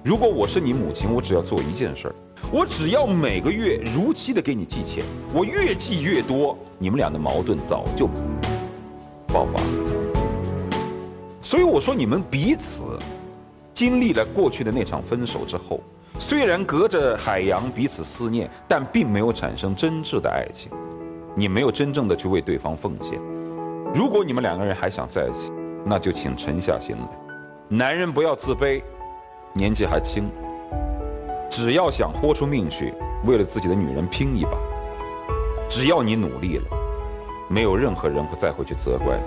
[0.04, 2.16] 如果我是你母亲，我只要做一件事儿，
[2.52, 8.08] 我只要每个月如期的给你寄钱，我越寄越多，你们俩的矛盾早就
[9.28, 9.60] 爆发。
[11.42, 12.98] 所以我说你们彼此。
[13.74, 15.80] 经历了过去的那场分手之后，
[16.18, 20.72] 虽然隔着海洋彼此思念，但并没有产生真挚的爱情。
[21.36, 23.20] 你没有真正的去为对方奉献。
[23.94, 25.52] 如果你们两个人还想在一起，
[25.86, 27.08] 那就请沉下心来。
[27.68, 28.82] 男人不要自卑，
[29.54, 30.28] 年纪还轻，
[31.50, 32.94] 只要想豁出命去
[33.26, 34.52] 为了自己的女人拼一把，
[35.70, 36.66] 只要你努力了，
[37.50, 39.18] 没有任何人会再会去责怪。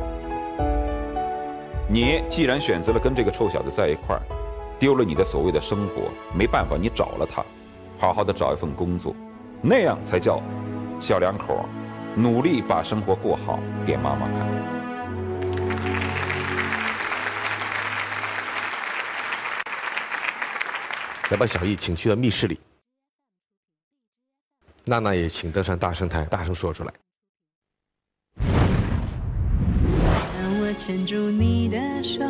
[1.88, 4.22] 你既然选择了跟这个臭小子在一块儿。
[4.78, 6.04] 丢了你的所谓的生活，
[6.34, 7.44] 没办法，你找了他，
[7.98, 9.14] 好好的找一份工作，
[9.60, 10.40] 那样才叫
[10.98, 11.66] 小两口
[12.14, 14.79] 努力把生活过好，给妈妈看。
[21.30, 22.58] 来把小易请去了密室里，
[24.84, 26.92] 娜娜也请登上大声台，大声说出来。
[30.40, 32.24] 让我牵住你的手。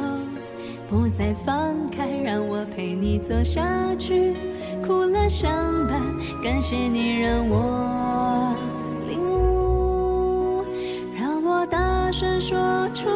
[0.90, 4.34] 不再放开，让我陪你走下去，
[4.84, 5.48] 苦乐相
[5.86, 6.02] 伴。
[6.42, 8.56] 感谢你让我
[9.06, 10.64] 领悟，
[11.16, 12.58] 让我大声说
[12.92, 13.08] 出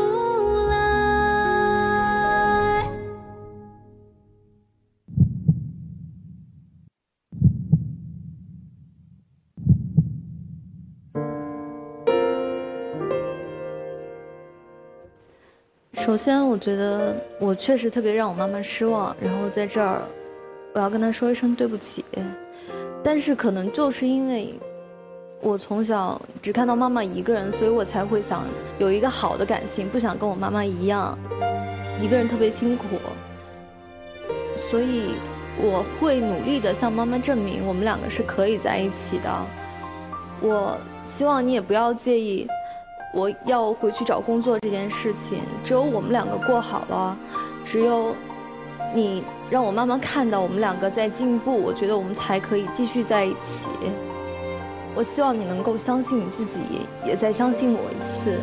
[16.05, 20.03] 首先，我觉得我确实特别让我妈妈失望，然后在这儿，
[20.75, 22.05] 我要跟她说一声对不起。
[23.03, 24.53] 但是可能就是因为，
[25.41, 28.45] 我从小只看到妈妈一个人，所以我才会想
[28.79, 31.19] 有一个好的感情，不想跟我妈妈一样，
[31.99, 32.85] 一个人特别辛苦。
[34.71, 35.15] 所以
[35.57, 39.31] 我会努力的向妈妈证明，我们两个是可以在一起的。
[40.43, 42.47] 我希望你也不要介意。
[43.15, 47.17] 我要回去找工作这件事情，只有我们两个过好了，
[47.65, 48.13] 只有
[48.93, 53.69] 你让我慢慢看到我们两个在进步，我觉得我们才可以继续在一起。
[54.97, 56.59] 我希望你能够相信你自己，
[57.05, 58.37] 也再相信我一次，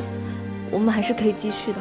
[0.72, 1.80] 我们还是可以继续的。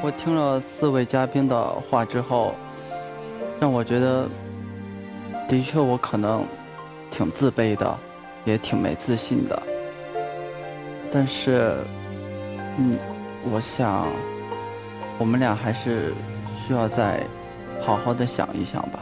[0.00, 2.54] 我听了四位嘉宾的话之后，
[3.58, 4.28] 让我觉得，
[5.48, 6.44] 的确我可能
[7.10, 7.98] 挺自卑的，
[8.44, 9.60] 也挺没自信的。
[11.14, 11.76] 但是，
[12.76, 12.98] 嗯，
[13.48, 14.08] 我想，
[15.16, 16.12] 我们俩还是
[16.66, 17.24] 需要再
[17.80, 18.98] 好好的想一想吧。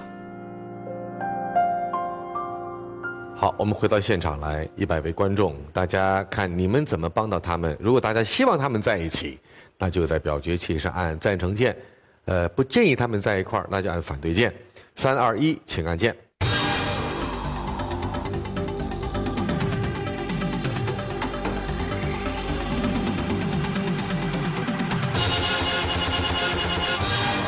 [3.35, 7.75] 好，我们回到现场来，一百位观众，大家看你们怎么帮到他们。
[7.81, 9.40] 如果大家希望他们在一起，
[9.79, 11.72] 那就在表决器上按赞成键；
[12.27, 14.53] 呃，不建议他们在一块儿，那就按反对键。
[14.96, 16.14] 三二一，请按键。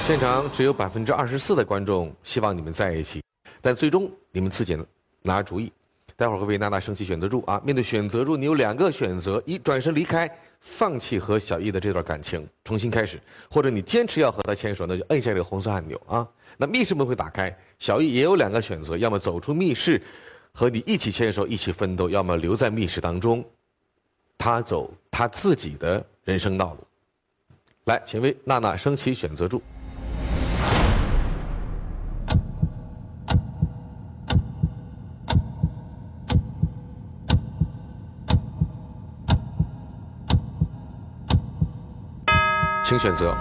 [0.04, 3.22] 现场只有百分之二十四的观众希望你们在一起，
[3.62, 4.78] 但最终你们自己
[5.22, 5.72] 拿主意。
[6.14, 7.58] 待会儿会为娜娜升起选择柱啊！
[7.64, 13.16] 面对选择柱，你有两个选择：一转身离开，放弃和小易的这段感情，重新开始；
[13.50, 16.28] 或者你坚持要和他牵手，那就摁下这个红色按钮啊！
[16.58, 19.98] 那密室门会打开，小易也有两个选择：要么走出密室，
[20.52, 23.42] 和你一起牵手一起奋斗；要么留在密室当中，
[24.36, 26.86] 他走他自己的人生道路。
[27.84, 29.62] 来，请为娜娜升起选择柱。
[42.94, 43.34] 请选择。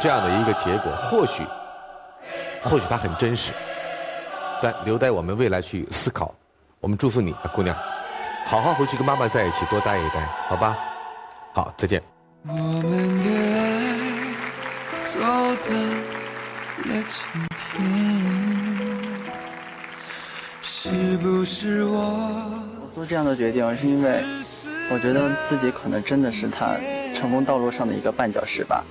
[0.00, 1.42] 这样的一个结果，或许，
[2.62, 3.52] 或许它很真实。
[4.64, 6.34] 但留待我们未来去思考。
[6.80, 7.76] 我们祝福你，姑娘，
[8.46, 10.78] 好好回去跟妈妈在一起，多待一待，好吧？
[11.52, 12.02] 好，再见。
[12.48, 12.82] 我们
[13.22, 13.26] 的
[15.02, 15.20] 走
[15.68, 15.70] 得
[16.86, 19.20] 越轻停，
[20.62, 21.98] 是不是我？
[22.80, 24.24] 我做这样的决定，是因为
[24.90, 26.74] 我觉得自己可能真的是他
[27.14, 28.82] 成功道路上的一个绊脚石吧。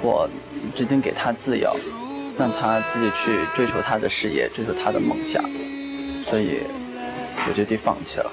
[0.00, 0.30] 我
[0.76, 1.74] 决定给他自由。
[2.38, 5.42] 让他自己去追求他的事业，追求他的梦想，
[6.24, 6.60] 所以
[7.48, 8.30] 我决定放弃了。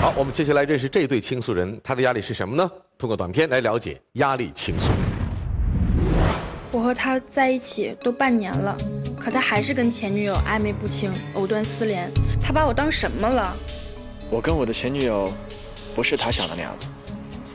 [0.00, 2.70] 好，我们接下来认识这对倾诉人，他的压力是什么呢？
[2.96, 4.90] 通过短片来了解压力倾诉。
[6.72, 8.74] 我和他在一起都半年了，
[9.20, 12.10] 可他还是跟前女友暧昧不清，藕断丝连。
[12.40, 13.54] 他把我当什么了？
[14.30, 15.30] 我跟我的前女友
[15.94, 16.86] 不是他想的那样子，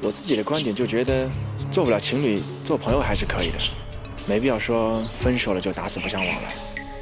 [0.04, 1.28] 我自己的观点就觉得。
[1.76, 3.60] 做不了情侣，做朋友还是可以的，
[4.26, 6.54] 没必要说分手了就打死不相往来。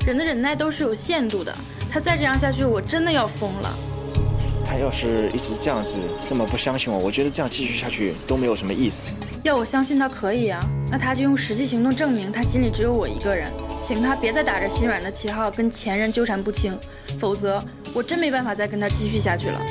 [0.03, 1.55] 人的忍耐都是有限度的，
[1.91, 3.77] 他再这样下去，我真的要疯了。
[4.65, 9.12] 他要是一直这样子，这么不相信我，我觉得这样继续下去都没有什么意思。
[9.43, 10.59] 要我相信他可以啊，
[10.89, 16.75] 那他就用实际行动证明他心里只有我一个人，请他别再打着心软的旗号跟前任纠缠不清，
[17.19, 19.62] 否则我真没办法再跟他继续下去了。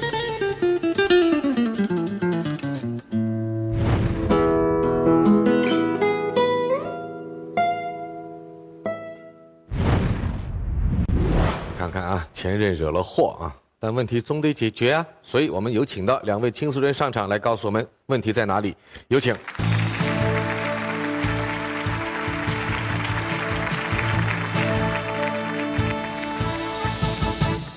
[11.83, 18.77] 看看啊前任惹了祸啊，但问题总得解决啊，所以我们有请到两位倾诉人上场来告诉我们问题在哪里。
[19.09, 19.35] 有请，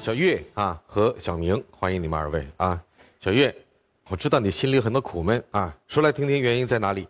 [0.04, 2.80] 小月啊和小明，欢迎你们二位啊。
[3.20, 3.56] 小月，
[4.08, 7.08] 我知道你心里很多苦闷啊，说来听听原因在哪里？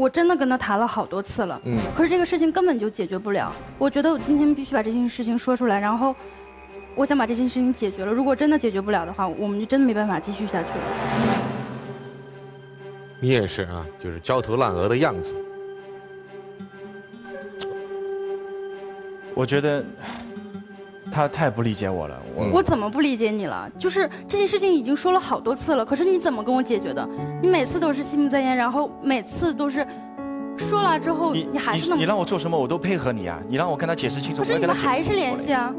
[0.00, 3.52] 我真的跟他谈了好多次了，嗯，可是这个事情根本就解决不了。
[3.76, 6.16] 我觉得我今天必须把这件事情说出来，然后。
[6.96, 8.12] 我想把这件事情解决了。
[8.12, 10.84] 如果真的解决不了的话，我们就真的没办法继续下去了。
[13.20, 15.36] 你也是啊，就是焦头烂额的样子。
[19.34, 19.84] 我觉得
[21.12, 22.16] 他太不理解我了。
[22.34, 23.68] 我我怎么不理解你了？
[23.78, 27.08] 就是这件事情已经说了好多次了，可是你怎么跟我解决的？
[27.42, 29.86] 你每次都是心不在焉，然后每次都是
[30.56, 32.00] 说了之后，你还是那么……
[32.00, 33.40] 你让我做什么我都配合你啊！
[33.48, 35.74] 你让我跟他解释清楚，可是你们还是联系啊？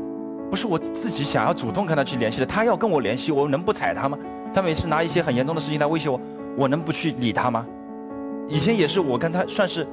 [0.50, 4.17] 不是我自己想要主动跟他去联系的，他要跟我联系，我能不睬他吗？
[4.54, 6.20] 他每次拿一些很严重的事情来威胁我，
[6.58, 7.65] 我能不去理他吗？
[8.50, 9.88] 以前也是我跟他算是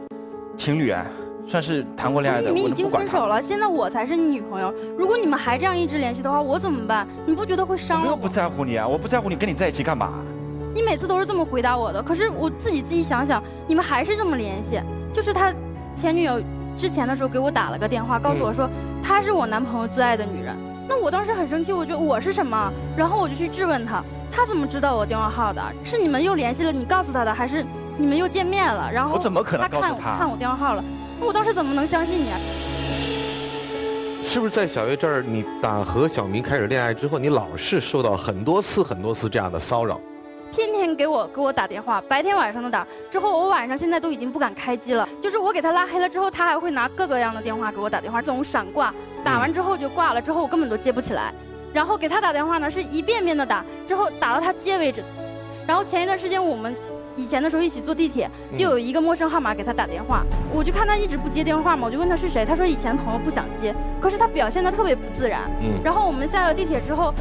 [0.57, 1.07] 情侣啊。
[1.48, 4.72] 算是谈过恋爱的，你们已经分手了，现在我才是你女朋友。
[4.98, 7.08] 如果你们还这样一直联系的话，我怎么办？
[7.24, 8.11] 你不觉得会伤我？
[8.11, 10.12] 我不在乎你啊，我不在乎你，跟你在一起干嘛？
[10.74, 14.78] 你每次都是这么回答我的，可是我自己自己想想，你们还是这么联系。
[15.14, 15.50] 就是他
[15.96, 16.38] 前女友
[16.76, 18.68] 之前的时候给我打了个电话，告诉我说
[19.02, 20.54] 她是我男朋友最爱的女人。
[20.87, 22.70] 那我当时很生气，我觉得我是什么？
[22.94, 25.62] 然后我就去质问他，他怎么知道我电话号的？
[25.82, 27.64] 是你们又联系了，你告诉他的，还是
[27.96, 28.92] 你们又见面了？
[28.92, 30.84] 然后我怎么可能他看看我电话号了？
[31.20, 32.38] 我当时怎么能相信你啊？
[34.24, 39.98] 是不是在小月这儿，你打和小明开始恋爱之后，你老是受到很多次、很多次这样的骚扰？
[40.52, 42.87] 天天给我给我打电话，白天晚上都打。
[43.11, 51.33] 之后我晚上现在都已经不敢开机了，就是我给他拉黑了之后，他还会拿各个样的电话给我打电话，总闪挂，打完之后就挂了，之后我根本都接不起来。
[51.72, 55.02] 然后给他打电话呢，是一遍遍的打，之后打到他接为止。
[55.66, 56.76] 然后前一段时间我们。
[57.18, 65.50] 以前的时候一起坐地铁，就有一个陌生号码给他打电话，我就看他一直不接电话嘛，我就问他是谁，他说以前朋友不想接，可是他表现的特别不自然。
[65.61, 65.81] 嗯。
[65.83, 67.12] 然后我们下了地铁之后，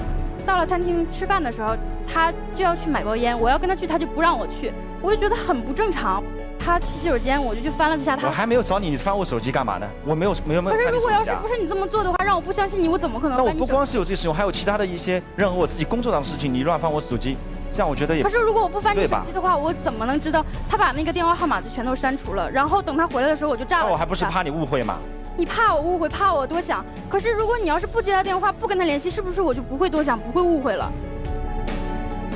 [0.45, 6.23] 到了餐厅吃饭的时候，他就要去买包烟，我要跟他去，他就不让我去，我就觉得很不正常。
[6.59, 8.27] 他去洗手间，我就去翻了一下他。
[8.27, 9.87] 我还没有找你，你翻我手机干嘛呢？
[10.05, 10.75] 我没有没有没有。
[10.75, 13.37] 可是如果要是不是你这么做的话，让我不相信你，我怎么可能？
[13.37, 17.37] 那我不光是有这事情，还有其他的一些任何我自己工作上的事情，你乱翻我手机。
[17.71, 18.23] 这样我觉得也。
[18.23, 22.49] 可是如果我不翻你手机的话，我怎么能知道他把那个电话号码就全都删除了？
[22.49, 23.85] 然后等他回来的时候，我就炸了。
[23.85, 24.97] 那我还不是怕你误会吗？
[25.37, 26.83] 你怕我误会，怕我多想。
[27.07, 30.91] 可是如果你要是不接他电话，不跟他联系，是不是我就不会多想，不会误会了？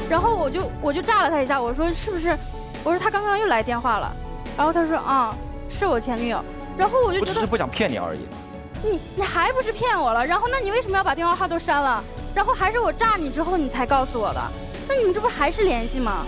[0.07, 2.37] 然后我就我就炸了他一下，我说是不是？
[2.83, 4.11] 我说他刚刚又来电话了。
[4.57, 5.35] 然后他说啊，
[5.69, 6.43] 是我前女友。
[6.77, 7.33] 然后我就觉得。
[7.33, 8.19] 只是不想骗你而已。
[8.83, 10.25] 你你还不是骗我了？
[10.25, 12.03] 然后那你为什么要把电话号都删了？
[12.35, 14.41] 然后还是我炸你之后你才告诉我的？
[14.91, 16.25] 那你们这不还是联系吗？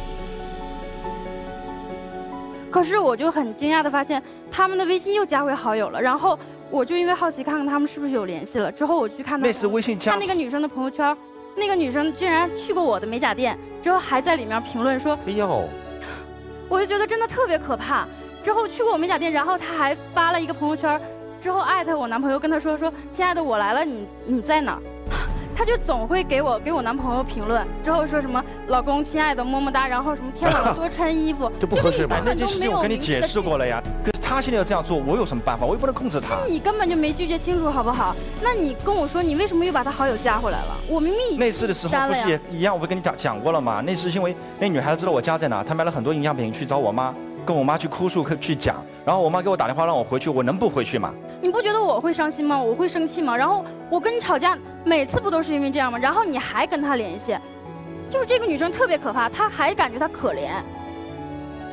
[2.72, 6.02] 可是我就很惊讶的发现，他们的微信又加回好友了。
[6.02, 6.40] 然后
[6.72, 8.72] 我就因为好奇看看他们是不是有联系了。
[8.72, 11.16] 之后我去看那是微信看那个女生的朋友圈，
[11.58, 15.68] 那个女生竟然去过我的美甲店，之后还在里面评论说：“哎呦！”
[16.70, 18.08] 我就觉得真的特别可怕。
[18.42, 20.98] 之后去过我美甲店，然后他还发了一个朋友圈，
[21.42, 24.80] 之后艾特我男朋友跟他说：“说亲爱的，我来了，你你在哪？”
[25.56, 32.22] 他就总会给我给我男朋友评论，之后说什么老公亲爱的么么哒，然后什么天冷了多穿衣服， 这不合适吧？
[32.26, 35.66] 那件事情我跟你解释过了呀，可是他现在要这样做，我有什么办法？
[35.66, 36.38] 我又不能控制他。
[36.48, 38.16] 你根本就没拒绝清楚，好不好？
[38.42, 40.78] 那你跟我说，你为什么又把他好友加回来了？
[40.88, 42.74] 我明明那次的时候不是也一样？
[42.74, 43.82] 我不跟你讲讲过了吗？
[43.86, 47.14] 那是因为那女孩子知道我家在哪，她买了很多营养品去找我妈。
[47.46, 51.14] 跟我妈去哭诉，去讲，然后我妈给我打电话让我回去，我能不回去吗？
[51.42, 52.58] 你不觉得我会伤心吗？
[52.58, 53.36] 我会生气吗？
[53.36, 55.98] 然后我跟你吵架，每次不都是因为这样吗？
[55.98, 57.38] 然后你还跟她联系，
[58.10, 60.62] 就是这个女生特别可怕，她还感觉她可怜。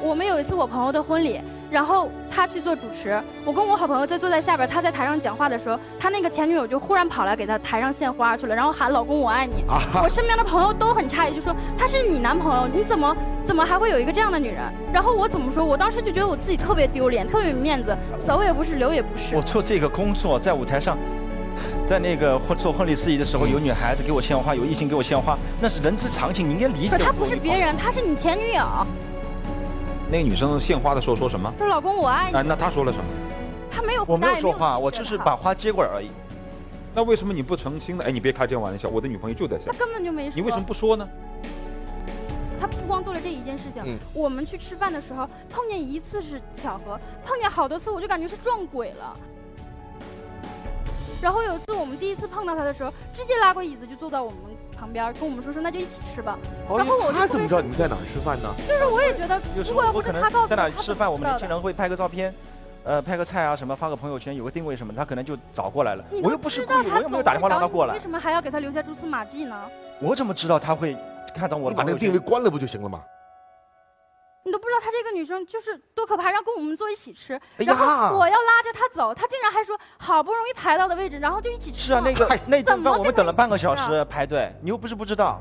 [0.03, 1.41] 我们有一次我朋友的婚礼。
[1.71, 9.65] 然后他去做主持，我跟我好朋友在坐在下边，他在台上讲话的时候，他那个前女友就忽然跑来给他台上献花去了，然后喊老公我爱你。
[10.03, 14.63] 我身边的朋友都很诧异，就说他是你男朋友，你怎么怎么还会有一个这样的女人？
[14.93, 15.65] 然后我怎么说？
[15.65, 19.37] 我当时就觉得我自己特别丢脸，特别没面子，走也不是，留也不是。
[19.37, 20.99] 我做这个工作，在舞台上，
[21.87, 26.99] 在那个婚 做婚礼司仪的时候，有女孩子给我献花，有异性给我献花，那是人之常情，你应该理解。
[26.99, 28.65] 他不是别人，他是你前女友。
[30.11, 31.53] 那个女生献花的时候说什么？
[31.57, 32.37] 说老公我爱你。
[32.37, 33.05] 哎，那她说了什么？
[33.71, 34.05] 她没有。
[34.09, 36.11] 我没有说话，我就是把花接过来而已。
[36.93, 38.05] 那为什么你不澄清呢？
[38.05, 39.71] 哎，你别开这玩笑，我的女朋友就在下。
[39.71, 40.35] 她根本就没说。
[40.35, 41.09] 你为什么不说呢？
[42.61, 49.17] 他不光做了这一件事情，我们去吃饭的时候碰见一次是巧合，碰见好多次我就感觉是撞鬼了。
[51.23, 54.39] 然后有一次我们第一次碰到他的时候，直接拉过椅子就坐到我们
[54.81, 56.39] 旁边，跟我们说说那就一起吃吧。
[56.75, 58.49] 然后我他怎么知道你们在哪吃饭呢？
[58.67, 62.35] 就是我也觉得，如果要不是他告诉在哪吃饭，我们年轻人会拍个照片，
[62.83, 66.05] 呃，拍个菜啊什么，发个朋友圈，有个定位什么，他可能就找过来了。
[66.23, 67.93] 我又不是故意，我又没有打电话让他过来。
[67.93, 69.55] 为什么还要给他留下蛛丝马迹呢？
[70.01, 70.97] 我怎么知道他会
[71.35, 71.69] 看到我？
[71.71, 73.03] 你把那个定位关了不就行了吗？
[74.45, 81.81] 你都不知道她这个女生就是多可怕，然后跟我们坐一起吃，然后我要拉着她走，她竟然还说好不容易排到的位置，然后就一起吃。
[81.81, 85.41] 是啊，那个那顿饭我们等了半个小时排队，你又不是不知道，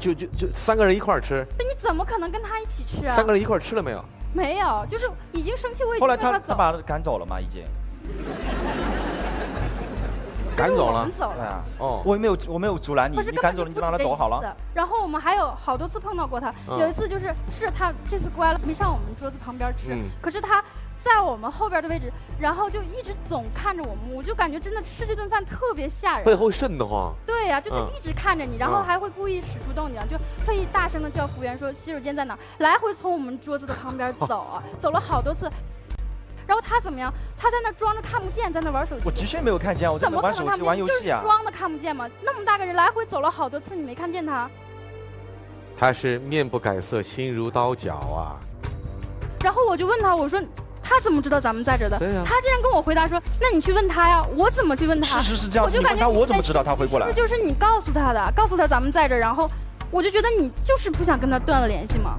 [0.00, 1.44] 就就就三个人一块吃。
[1.58, 3.14] 那你怎么可能跟她一起吃啊？
[3.14, 4.04] 三个人一块吃了没有？
[4.32, 7.40] 没有，就是已经生气，我已经后来他他把他赶走了嘛？
[7.40, 7.64] 已经。
[10.54, 11.12] 赶走了我们。
[11.12, 11.36] 走了。
[11.36, 14.48] 对啊，哦，我也没有我没有阻拦你，你赶走了你就让他走好了次。
[14.74, 20.62] 然后我们还有好多次碰到过他，嗯有一次就是是他这次乖了，没上我们桌子旁边吃，嗯可是他
[20.98, 26.24] 在我们后边的位置，然后就一直总看着我们，我就感觉真的吃这顿饭特别吓人。
[26.24, 27.12] 背后瘆得慌。
[27.26, 35.50] 对呀、就他嗯一直看着你，然后嗯还会故意使出动静，就特意大声的叫服务员说洗手间在哪儿，来回从我们桌子的旁边走啊，走了好多次。
[36.46, 37.12] 然后他怎么样？
[37.36, 39.02] 他在那装着看不见，在那玩手机。
[39.04, 41.20] 我的确没有看见，我在怎么可那玩手机玩游戏啊。
[41.20, 42.08] 是装的看不见吗？
[42.22, 44.48] 那么大个人来回走了好多次，你没看见他？
[45.76, 48.38] 他是面不改色，心如刀绞啊！
[49.42, 50.40] 然后我就问他，我说
[50.82, 51.98] 他怎么知道咱们在这的？
[51.98, 55.20] 对呀他竟然跟我回答说，那你去问他呀，我怎么去问他？
[55.20, 57.18] 事实是这样子，我就感觉你问他，我怎么知道他会过来是不？
[57.18, 59.50] 是就是你告诉他的，告诉他咱们在这，然后
[59.90, 62.18] 我就觉得你就是不想跟他断了联系嘛。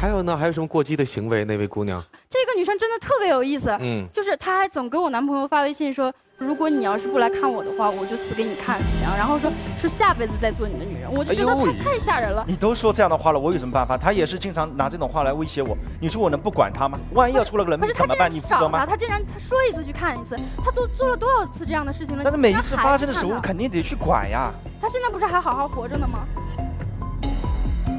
[0.00, 0.36] 还有呢？
[0.36, 1.44] 还有什么过激的行为？
[1.44, 9.16] 那位姑娘，这个女生真的特别有意思，嗯就是她还总给我男朋友发微信说，如果你要是不来看我的话，我就死给你看怎么样？
[9.16, 12.44] 然后说说下辈子再做你的女人，我就觉得哎呦太太吓人了。
[12.46, 13.96] 你都说这样的话了，我有什么办法？
[13.96, 15.76] 她也是经常拿这种话来威胁我。
[16.00, 16.98] 你说我能不管她吗？
[17.14, 18.30] 万一要出了个人命怎么办？
[18.30, 18.84] 你负责吗？
[18.84, 22.22] 她竟然她说一次去看一次，她都做了多少次这样的事情了？
[22.24, 24.52] 但是每一次发生的时候，肯定得去管呀。
[24.80, 26.26] 她现在不是还好好活着呢吗？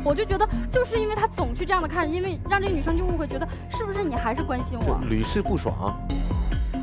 [0.05, 4.99] 我就觉得，就是因为他总去这样的看，因为让这个女生就误会，觉得是不是你还是关心我？
[5.09, 5.99] 屡试不爽。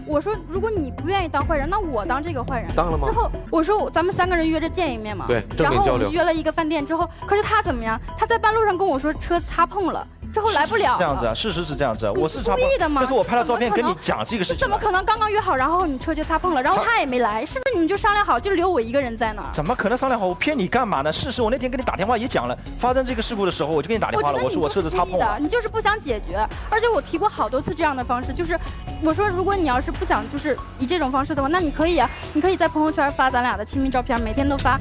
[0.05, 2.69] 我说，如果你不愿意当坏人，那我当这个坏人。
[2.75, 5.25] 当了吗之后我说，咱们三个人约着见一面嘛。
[5.27, 7.99] 对然后我们约了一个饭店之后，可是他怎么样？
[8.19, 10.99] 他在半路上跟我说车擦碰了，之后来不了了。
[10.99, 14.59] 这样子啊，事实是这样子啊，我是故意的吗这是我拍了照片跟你讲这个事情。
[14.59, 19.49] 怎么可能刚刚约好，然后你车就擦碰了，然后他也没来，是不是你们就商量好，就留我一个人在那儿？
[19.53, 20.27] 怎么可能商量好？
[20.27, 21.13] 我骗你干嘛呢？
[21.13, 25.39] 事实我那天给你打电话也讲了，发生这个事故的时候，我就给你打电话了，我说我车子擦碰了。
[25.39, 26.37] 你就是不想解决，
[26.71, 28.59] 而且我提过好多次这样的方式，就是
[29.03, 34.79] 我说如果你要是不想就是以这种方式的话，那你可以啊，你可以在朋友圈发咱俩的亲密照片，每天都发。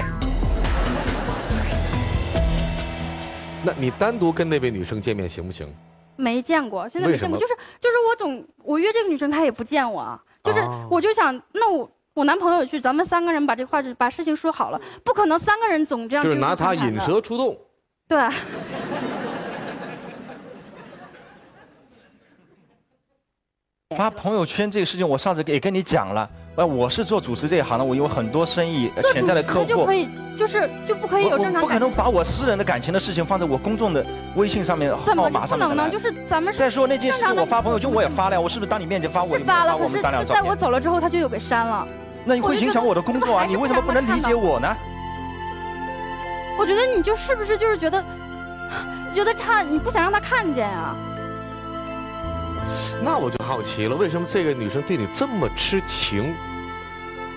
[3.64, 5.66] 那你单独跟那位女生见面行不行？
[6.16, 17.56] 没见过，现在没见过，就是就是我总我约这个女生，她也不见我啊，就是哦我就想，那我我男朋友去，咱们三个人把这话把事情说好了，不可能三个人总这样就是拿他引蛇出洞。
[18.06, 18.28] 对。
[23.96, 26.28] 发朋友圈这个事情，我上次也跟你讲了。
[26.54, 29.94] 呃，我是做主持这一行的，我有很多生意呃潜在的客户就可。
[29.94, 34.04] 以，就是就不可以有正常感情不可能把我私人的感情的事情放在我公众的
[34.36, 35.88] 微信上面、号码不能呢？
[35.90, 40.54] 就是咱们是再说那件事我发朋友圈我也发了呀，我是不是当你面前发我是发了，我们咱俩的照在我？
[40.54, 41.88] 走了之后，他就又给删了。
[42.24, 43.44] 那你会影响我的工作啊！
[43.48, 44.76] 你为什么不能理解我呢？
[46.58, 48.04] 我觉得你就是不是就是觉得，
[49.14, 50.94] 觉得他你不想让他看见啊？
[53.02, 56.34] 那我就好奇了，为什么这个女生对你这么痴情？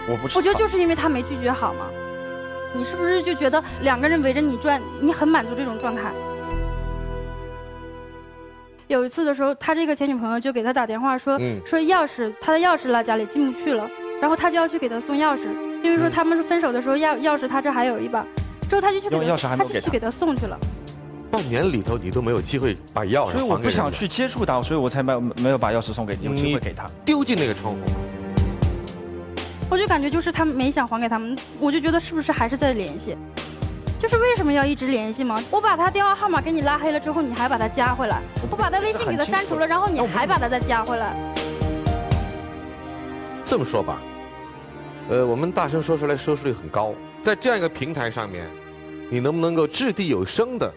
[0.08, 1.86] 我不我觉得就是因为她没拒绝好吗。
[2.78, 6.12] 你是不是就觉得两个人围着你转，你很满足这种状态？
[8.88, 13.90] 有一次的时候，他这个前女朋友就给他打电话说，嗯说钥匙他的钥匙落家里进不去了，
[14.22, 15.48] 然后他就要去给他送钥匙，
[15.82, 18.24] 因为说他们是分手的时候钥钥匙他这还有一把，
[18.70, 20.60] 之后他就去给他钥匙还没给他他就去给他送去了。
[21.36, 26.90] 半年里头你都没有机会把钥匙所以我不想去接触他，所以我才没有没有把钥匙送给你，有机会给他。
[27.04, 27.80] 丢进那个窗户。
[29.70, 33.18] 我就感觉就是他没想还给他们，我就觉得是不是还是在联系？
[34.00, 35.38] 就是为什么要一直联系吗？
[35.52, 41.18] 我把他电话号码给你拉黑了之后，你还把他加回来；我把他微信给他删除了，然后你还把他再加回来。
[43.44, 44.00] 这么说吧，
[45.10, 48.46] 呃，我们大声说出来收视率很高，在这样一个平台上面，
[49.10, 50.74] 你能不能够掷地有声的，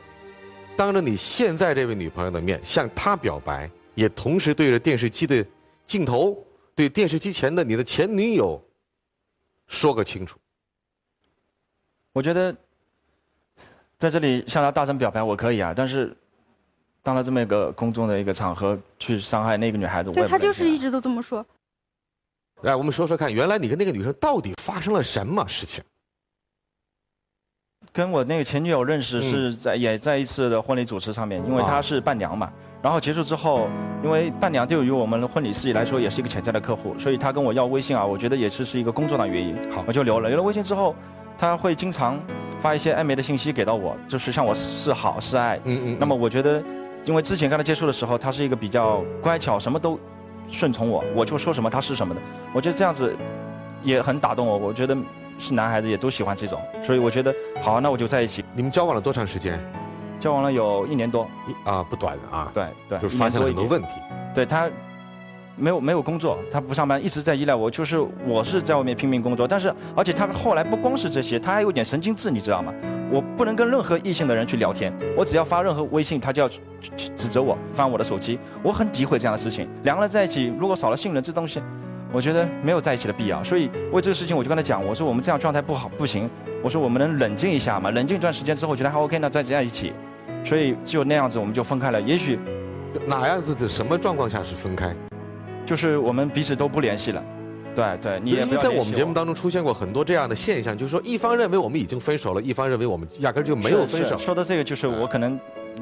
[0.79, 5.45] 当着你现在这位女朋友的面向她表白，也同时对着电视机的
[5.89, 6.39] 镜头，
[6.73, 8.63] 对电视机前的你的前女友
[9.67, 10.39] 说个清楚？
[12.13, 12.57] 我觉得
[13.99, 16.17] 在这里向她大声表白我可以啊，但是
[17.03, 21.45] 当了这么一个公众的一个场合去伤害那个女孩子，我对他不能这样就是一直都这么说。
[22.63, 25.83] 来，我们说说看，原来你跟那个女生到底发生了什么事情？
[27.93, 32.51] 跟我那个前女友认识嗯是在、也在一次的婚礼主持上面，因为她是伴娘嘛。
[32.81, 33.69] 然后结束之后，
[34.05, 39.57] 因为伴娘对于我们的婚礼司仪来说也是一个潜在的客户，所以她跟我要微信啊，我觉得也是是一个工作的原因。
[39.73, 40.29] 好，我就留了。
[40.29, 40.95] 留了微信之后，
[41.37, 42.21] 她会经常
[42.61, 45.59] 发一些暧昧的信息给到我，就是向我示好示爱。
[45.65, 45.97] 嗯嗯。
[45.99, 46.63] 那么我觉得，
[47.05, 49.99] 因为之前跟她接触的时候，她是一个比较乖巧，什么都
[50.49, 52.21] 顺从我，我就说什么她是什么的。
[52.55, 53.13] 我觉得这样子
[53.83, 54.57] 也很打动我。
[54.57, 54.97] 我觉得
[55.39, 58.45] 是男孩子也都喜欢这种，所以我觉得好，那我就在一起。
[58.55, 59.59] 你们交往了多长时间？
[60.21, 62.51] 交往了有一年多，一啊不短啊。
[62.53, 63.89] 对对，就是发现了很多问题。
[64.35, 64.69] 对他，
[65.57, 72.75] 没有没有工作，他不上班，一直在依赖我，就是我是在外面拼命工作，但是而且他后来不光是这些，他还有点神经质，你知道吗？
[73.11, 76.49] 我不能跟任何异性的人去聊天，我只要发任何微信，他就要
[77.17, 79.69] 指责我翻我的手机，我很诋毁这样的事情。
[79.85, 81.63] 两个人在一起，如果少了信任这东西，
[82.13, 83.43] 我觉得没有在一起的必要。
[83.45, 86.29] 所以为这个事情，我就跟他讲，我说我们这样状态不好不行，
[86.63, 89.93] 我说我们能冷静一下嘛，冷静一段时间之后觉得还 OK，那再在一起。
[90.45, 92.01] 所以就那样子，我们就分开了。
[92.01, 92.39] 也许
[93.07, 94.95] 哪样子的什么状况下是分开？
[95.67, 97.23] 就是我们彼此都不联系了。
[97.75, 104.17] 对对，你也因为在我们节目当中出现过很多这样的现象，就是说一方认为我们已经分手了，一方认为我们压根就没有分手。
[104.17, 105.39] 说到这个就是我可能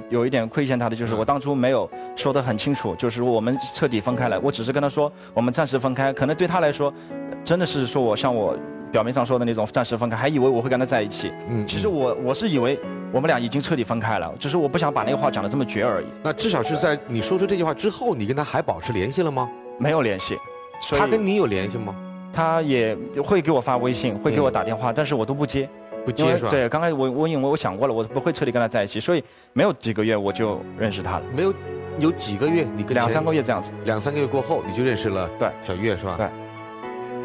[0.09, 4.39] 有一点亏欠他的，就是我当初没有说得很清楚，就是我们彻底分开了。
[4.41, 6.93] 我只是跟他说我们暂时分开，可能对他来说，
[7.45, 8.57] 真的是说我像我
[8.91, 11.33] 表面上说的那种暂时分开，还以为我会跟他在一起。
[11.49, 12.79] 嗯，其实我我是以为
[13.13, 16.07] 我们俩已经彻底分开了，只是我不想把那个话讲得这么绝而已。
[16.23, 19.49] 那至少是在你说出这句话之后，你跟他还保持联系了吗？
[19.79, 20.37] 没有联系。
[20.93, 21.95] 他跟你有联系吗？
[22.33, 22.95] 他也
[23.25, 25.67] 会给我发微信，会给我打电话，但是我都不接，
[26.07, 26.51] 不接是吧？
[26.51, 31.25] 对，刚开始我我因为我想过了，我不会彻底跟他在一起，所以没有几个月我就认识他了。
[31.35, 31.53] 没有，
[31.99, 36.15] 有几个月你跟两三个月这样子，两三个月过后你就认识了对小月是吧？
[36.17, 36.29] 对。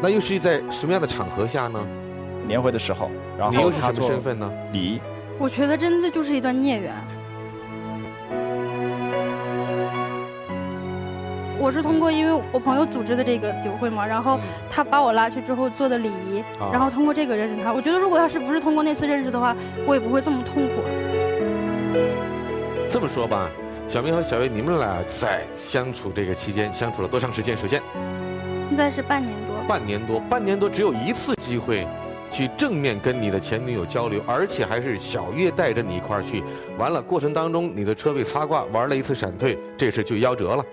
[0.02, 1.80] 那又是在什么样的场合下呢？
[2.46, 3.08] 年会的时候，
[3.38, 4.52] 然后你又是什么身份呢？
[4.72, 5.00] 礼。
[5.38, 6.92] 我觉得真的就是一段孽缘。
[11.62, 14.36] 我是通过因为我朋友组织的这个酒会嘛，然后
[14.68, 16.42] 他把我拉去之后做的礼仪，
[16.72, 17.72] 然后通过这个认识他。
[17.72, 19.54] 我觉得如果要是不是通过那次认识的话，
[19.86, 20.82] 我也不会这么痛苦。
[22.90, 23.48] 这么说吧，
[23.88, 27.56] 小明和小月，你们俩在相处这个期间相处了多长时间？
[27.56, 27.80] 首先，
[28.68, 29.56] 现在是半年多。
[29.68, 31.86] 半年多，半年多只有一次机会，
[32.28, 36.42] 去正面跟你的前女友交流，而且还是小月带着你一块儿去。
[36.76, 40.64] 完了，过程当中你的车被擦挂，玩了一次闪退，这事就夭折了。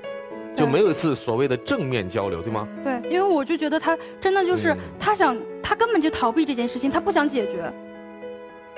[0.59, 2.67] 就没有一次所谓的正面交流，对吗？
[2.83, 7.71] 对，因为我就觉得他真的就是他想，他根本就逃避这件事情，他不想解决。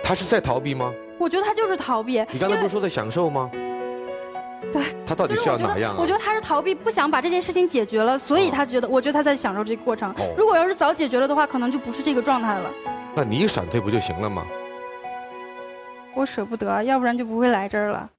[0.04, 0.94] 他是在逃避吗？
[1.18, 2.24] 我觉得他就是逃避。
[2.32, 3.50] 你刚才不是说在享受吗？
[4.72, 4.84] 对。
[5.06, 5.98] 他到底是要哪样啊？
[6.00, 10.14] 我觉得他是逃避，不想把这件事情解决了，所以他觉得，我觉得他在享受这个过程。
[10.38, 12.70] 如果要是早解决了的话，可能就不是这个状态了。
[13.16, 14.46] 那你闪退不就行了吗？
[16.14, 18.10] 我舍不得，要不然就不会来这儿了。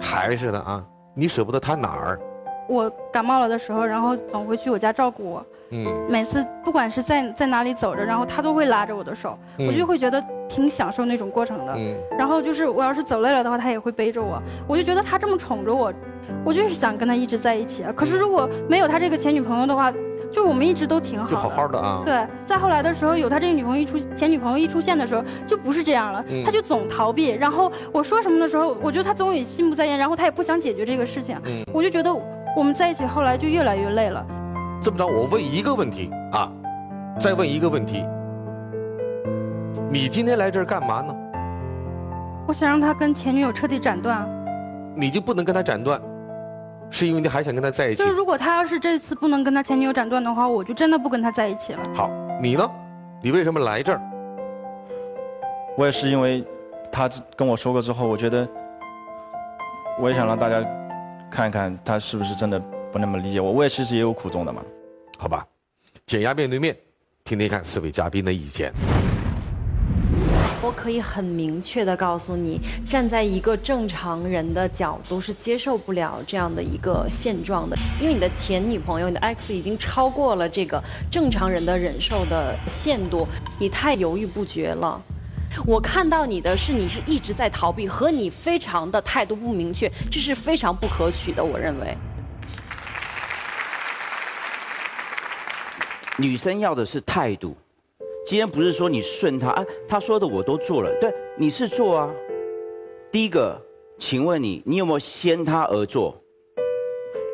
[0.00, 0.84] 还是的啊。
[1.18, 2.20] 你舍不得他哪儿？
[2.68, 5.44] 我感冒了的时候，然后总会去我家照顾我。
[5.70, 11.74] 嗯，每次不管是在在哪里走着，然后他都会拉着我的手，我就会觉得挺享受那种过程的。
[11.76, 15.92] 嗯，然后就是我要是走累了的话，他也会背着我，我就觉得他这么宠着我，
[16.44, 17.84] 我就是想跟他一直在一起。
[17.96, 19.92] 可是如果没有他这个前女朋友的话。
[20.32, 22.02] 就我们一直都挺好，就好好的啊。
[22.04, 26.24] 对，再后来的时候，有他这个女朋友一出，前女朋友一出现的时候，就不是这样了。
[26.44, 31.38] 他就总逃避，然后我说什么的时候，我觉得他总也心不在焉，然后他也不想解决这个事情。
[31.44, 32.12] 嗯，我就觉得
[32.56, 34.24] 我们在一起后来就越来越累了。
[34.82, 36.52] 这么着，我问一个问题啊，
[37.18, 38.04] 再问一个问题，
[39.90, 41.14] 你今天来这儿干嘛呢？
[42.46, 44.26] 我想让他跟前女友彻底斩断。
[44.94, 46.00] 你就不能跟他斩断？
[46.90, 47.98] 是因为你还想跟他在一起？
[47.98, 51.82] 就是如果他要是这次不能跟他前女友斩断的话，我就真的不跟他在一起了。
[51.94, 52.10] 好，
[52.40, 52.70] 你呢？
[53.22, 54.00] 你为什么来这儿？
[55.76, 56.44] 我也是因为，
[56.90, 58.48] 他跟我说过之后，我觉得，
[60.00, 60.64] 我也想让大家
[61.30, 62.58] 看一看他是不是真的
[62.92, 63.52] 不那么理解我。
[63.52, 64.62] 我也其实也有苦衷的嘛。
[65.18, 65.46] 好吧，
[66.06, 66.76] 减压面对面，
[67.24, 68.72] 听听看四位嘉宾的意见。
[70.68, 80.78] 我可以很明确的告诉你，站在一个正常人的角度是接受不了这样的一个现状的，因为你的前女朋友，你的 X 已经超过了这个
[81.10, 83.26] 正常人的忍受的限度，
[83.58, 85.00] 你太犹豫不决了。
[85.64, 91.42] 我看到你的是，你是一直在逃避，和你非常的态度不明确，这是非常不可取的。
[91.42, 91.96] 我认为，
[96.18, 97.56] 女生要的是态度。
[98.28, 102.10] 今天不是说你顺他啊，他说的我都做了，对，你是做啊。
[103.10, 103.58] 第一个，
[103.96, 106.14] 请问你，你有没有先他而做？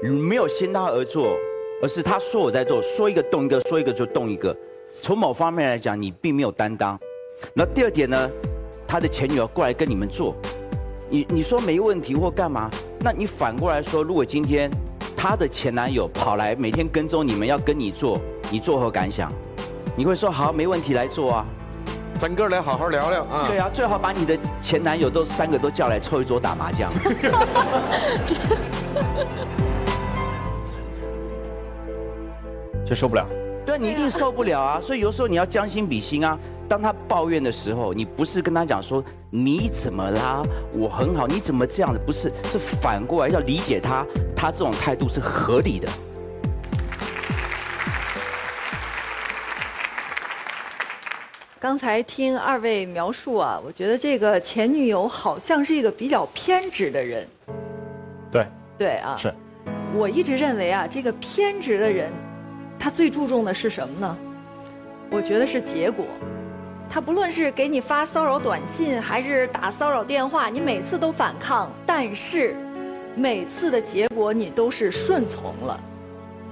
[0.00, 1.36] 没有先他而做，
[1.82, 4.56] 而是他说我在做，说一个动一个，说一个就动一个。
[5.02, 6.96] 从某方面来讲，你并没有担当。
[7.54, 8.30] 那第二点呢，
[8.86, 10.36] 他的前女友过来跟你们做，
[11.10, 12.70] 你你说没问题或干嘛？
[13.00, 14.70] 那你反过来说，如果今天
[15.16, 18.16] 他的前男友跑来每天跟踪你们要跟你做，
[18.48, 19.32] 你作何感想？
[19.96, 21.46] 你会说好，没问题，来做啊！
[22.18, 23.46] 咱哥来好好聊聊啊！
[23.48, 26.90] 对啊，最好把你的前男友都三个都叫来凑一桌打麻将。
[32.84, 33.24] 就受不了。
[33.64, 34.80] 对，你一定受不了啊！
[34.80, 36.36] 所以有时候你要将心比心啊。
[36.68, 40.42] 当他抱怨的时候，你不是跟他讲说你怎么啦，
[40.72, 42.00] 我很好，你怎么这样的？
[42.00, 45.88] 不是，是反过来要理解他，他这种态度是合理的。
[51.64, 57.26] 刚才听二位描述啊，我觉得这个前女友好像是一个比较偏执的人。
[58.30, 58.46] 对，
[58.76, 59.32] 对啊，是。
[59.94, 62.12] 我一直认为啊，这个偏执的人，
[62.78, 64.18] 他最注重的是什么呢？
[65.10, 66.04] 我觉得是结果。
[66.86, 72.54] 他不论是给你发骚扰短信，还是打骚扰电话，你每次都反抗，但是
[73.16, 75.80] 每次的结果你都是顺从了。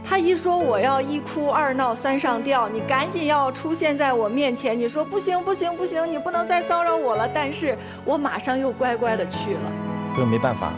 [0.05, 4.78] 他一说我要一哭二闹三上吊，你赶紧要出现在我面前。
[4.78, 7.28] 你说不行不行不行，你不能再骚扰我了。
[7.32, 9.61] 但是我马上又乖乖的去了。
[10.16, 10.72] 这没办法。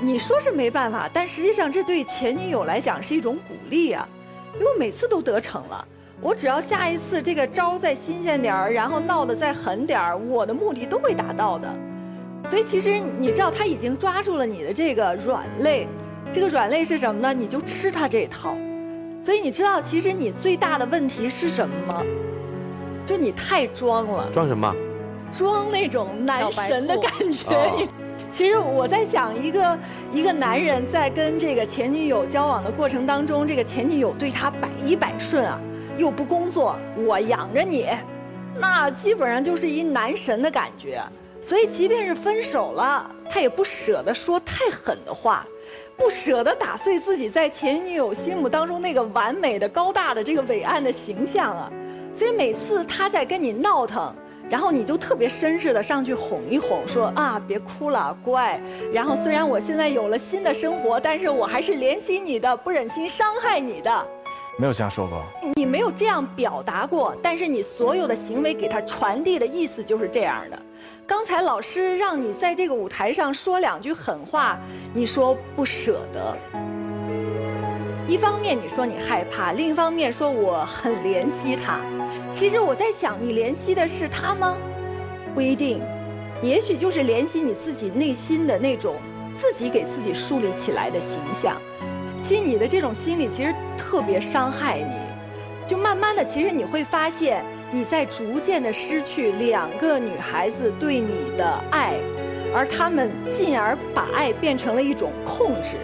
[0.00, 4.06] 你说是没办法，但实际上这对前女友来讲是一种鼓励啊，
[4.54, 5.84] 因为我每次都得逞了。
[6.20, 11.68] 我只要下一次这个招再新鲜点儿，然后闹得再狠点儿，我的目的都会达到的。
[12.48, 15.88] 所以其实你知道他已经抓住了你的这个软肋，
[16.32, 17.32] 这个软肋是什么呢？
[17.32, 18.56] 你就吃他这一套。
[19.22, 22.02] 所以你知道其实你最大的问题是什么吗？
[23.04, 24.28] 就你太装了。
[24.30, 24.74] 装什么？
[25.32, 27.72] 装那种男神的感觉。
[27.76, 27.88] 你
[28.32, 29.78] 其实我在想，一个
[30.12, 35.60] 一个男人在跟这个前女友交往的过程当中，这个前女友对他百依百顺啊。
[35.96, 36.76] 又不工作，
[37.08, 37.88] 我养着你，
[38.56, 41.02] 那基本上就是一男神的感觉。
[41.40, 45.44] 所以，即便是分手了，他也不舍得说太狠的话，
[45.98, 51.70] 不舍得打碎自己在前女友心目当中那个完美的、高大的这个伟岸的形象啊。
[52.14, 54.14] 所以，每次他在跟你闹腾，
[54.48, 58.60] 然后你就特别绅士的上去哄一哄，说啊，别哭了，乖。
[58.92, 64.06] 然后，虽然我现在有了新的生活，但是我还是怜惜你的，不忍心伤害你的。
[64.60, 65.22] 没有这样说过，
[65.54, 70.60] 你没有这样表达过，但是你所有的行为给他传递的意思就是这样的。
[71.06, 74.58] 刚才老师让你在这个舞台上说两句狠话，
[74.92, 76.36] 你说不舍得。
[78.08, 81.78] 一方面你说你害怕，另一方面说我很怜惜他。
[82.34, 84.58] 其实我在想，你怜惜的是他吗？
[85.36, 85.80] 不一定，
[86.42, 88.96] 也许就是怜惜你自己内心的那种
[89.36, 91.56] 自己给自己树立起来的形象。
[92.28, 101.94] 其实你的这种心理其实特别伤害你，就慢慢的，其实你会发现你在逐渐的失去两个女孩子对你的爱，
[102.54, 105.78] 而他们进而把爱变成了一种控制，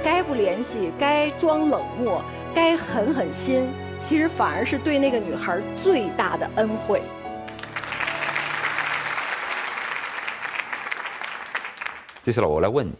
[0.00, 2.22] 该不联系，该装冷漠，
[2.54, 3.68] 该狠狠心，
[4.00, 7.02] 其实反而是对那个女孩最大的恩惠。
[12.22, 12.92] 接下来我来问你。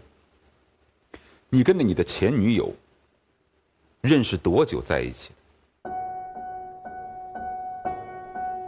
[1.53, 2.73] 你跟着你的前女友
[4.03, 5.33] 认识多久在一起？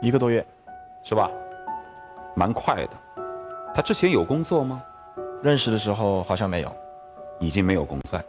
[0.00, 0.44] 一个多月，
[1.04, 1.30] 是吧？
[2.34, 2.90] 蛮快的。
[3.72, 4.82] 他之前有工作吗？
[5.44, 6.76] 认识的时候好像没有，
[7.38, 8.20] 已经没有工作。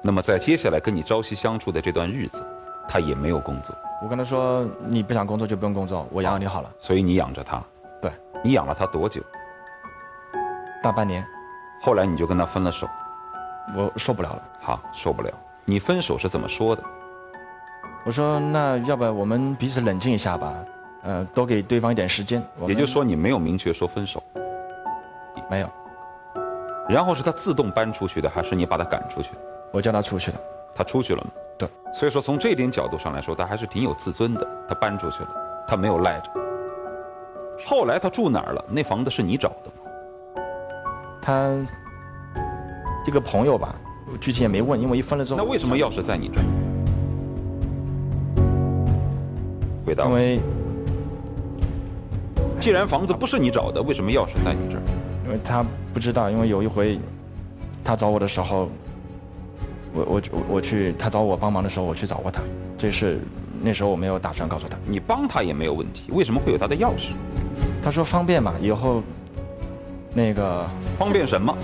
[0.00, 2.40] 那么在接下来跟你朝夕相处的这段日子，
[2.88, 3.74] 他也没有工作。
[4.00, 7.60] 我跟他说：“你不想工作就不用工作，我养你好了。”所以你养着他。
[8.00, 8.12] 对。
[8.44, 9.20] 你养了他多久？
[10.84, 11.26] 大半年。
[11.82, 12.88] 后来你就跟他分了手。
[13.76, 15.30] 我受不了了，好，受不了。
[15.64, 16.82] 你分手是怎么说的？
[18.04, 20.54] 我说那要不我们彼此冷静一下吧，
[21.02, 22.42] 呃，多给对方一点时间。
[22.66, 24.22] 也就是说你没有明确说分手，
[25.50, 25.68] 没有。
[26.88, 29.30] 然后是他自动搬出去的，还是你把他赶出去？
[29.72, 30.38] 我叫他出去的。
[30.74, 31.30] 他出去了吗？
[31.58, 31.68] 对。
[31.92, 34.46] 所以说从这点角度上来说，他还是挺有自尊的。
[34.66, 35.28] 他搬出去了，
[35.66, 36.30] 他没有赖着。
[37.66, 38.64] 后来他住哪儿了？
[38.68, 40.42] 那房子是你找的吗？
[41.20, 41.52] 他。
[43.08, 43.74] 一个朋友吧，
[44.20, 45.38] 具体也没问，因为一分了之后。
[45.38, 46.44] 那为什么钥匙在你这儿？
[49.86, 50.04] 回答。
[50.04, 50.38] 因为，
[52.60, 54.82] 既然房子不是你找的，为什么钥匙在你这儿？
[55.24, 57.00] 因为他不知道，因为有一回，
[57.82, 58.68] 他找我的时候，
[59.94, 62.42] 我我我去，他找我帮忙的时候，我去找过他。
[62.76, 63.20] 这是
[63.62, 64.76] 那时候我没有打算告诉他。
[64.86, 67.12] 你帮他也没有问题，为什么会有他的钥匙？
[67.82, 69.02] 他说方便嘛，以后
[70.12, 71.56] 那个方便什么？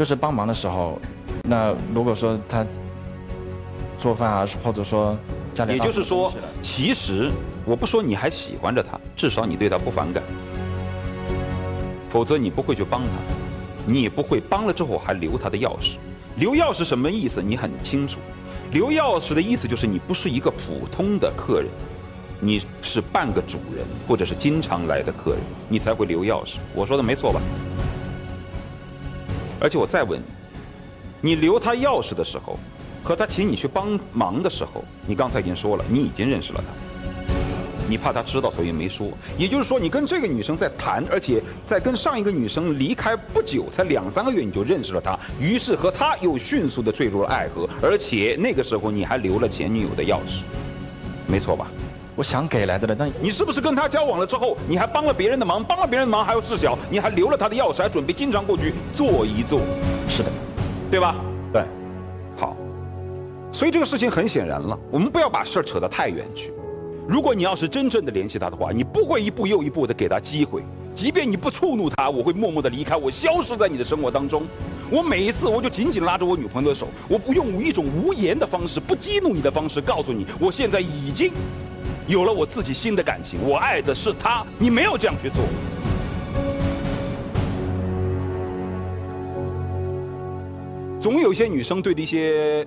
[0.00, 0.98] 就是帮忙的时候，
[1.42, 2.64] 那如果说他
[3.98, 5.14] 做饭啊，或者说
[5.52, 6.32] 家里，也就是说，
[6.62, 7.30] 其实
[7.66, 10.22] 我不说你还喜欢着他，至少你对他不反感，
[12.08, 13.08] 否则你不会去帮他，
[13.84, 15.96] 你也不会帮了之后还留他的钥匙。
[16.36, 17.42] 留钥匙什么意思？
[17.42, 18.20] 你很清楚，
[18.72, 21.68] 留钥匙的意思就是你不是一个普通的客人，
[22.40, 26.54] 你是半个主人，或者是经常来的客人，你才会留钥匙。
[26.74, 27.42] 我说的没错吧？
[29.60, 30.18] 而且我再问
[31.20, 32.58] 你，你留他钥匙的时候，
[33.02, 36.74] 和他请你去帮忙的时候，你刚才已经说了，你已经认识了他。
[37.88, 39.08] 你怕他知道，所以没说。
[39.36, 50.42] 也就是说，你跟这个女生在谈，而且在跟上一个女生离开不久，才两三个月你就认识了她，于是和她又迅速的坠入了爱河，而且那个时候你还留了前女友的钥匙，
[51.26, 51.66] 没错吧？
[52.20, 59.62] 我想给来着的，但你是不是跟他交往了之后，你还帮了别人的忙，帮了别人的忙还要事小，你还留了他的钥匙，还准备经常过去坐一坐？
[60.06, 60.30] 是的，
[60.90, 61.16] 对吧？
[61.50, 61.64] 对，
[62.36, 62.54] 好。
[63.50, 66.52] 所以这个事情很显然了，我们不要把事儿扯得太远去。
[67.08, 70.62] 如果你要是真正的联系他的话，你不会一步又一步的给他机会，
[70.94, 74.42] 即便你不触怒他，我会默默的离开，我消失在你的生活当中。
[74.90, 81.32] 我每一次我就紧紧拉着我女朋友的手，我不用一种无言的方式，不激怒你的方式告诉你，我现在已经
[82.06, 84.44] 有了我自己新的感情，我爱的是他。
[84.58, 85.44] 你没有这样去做。
[91.00, 92.66] 总有些女生对那些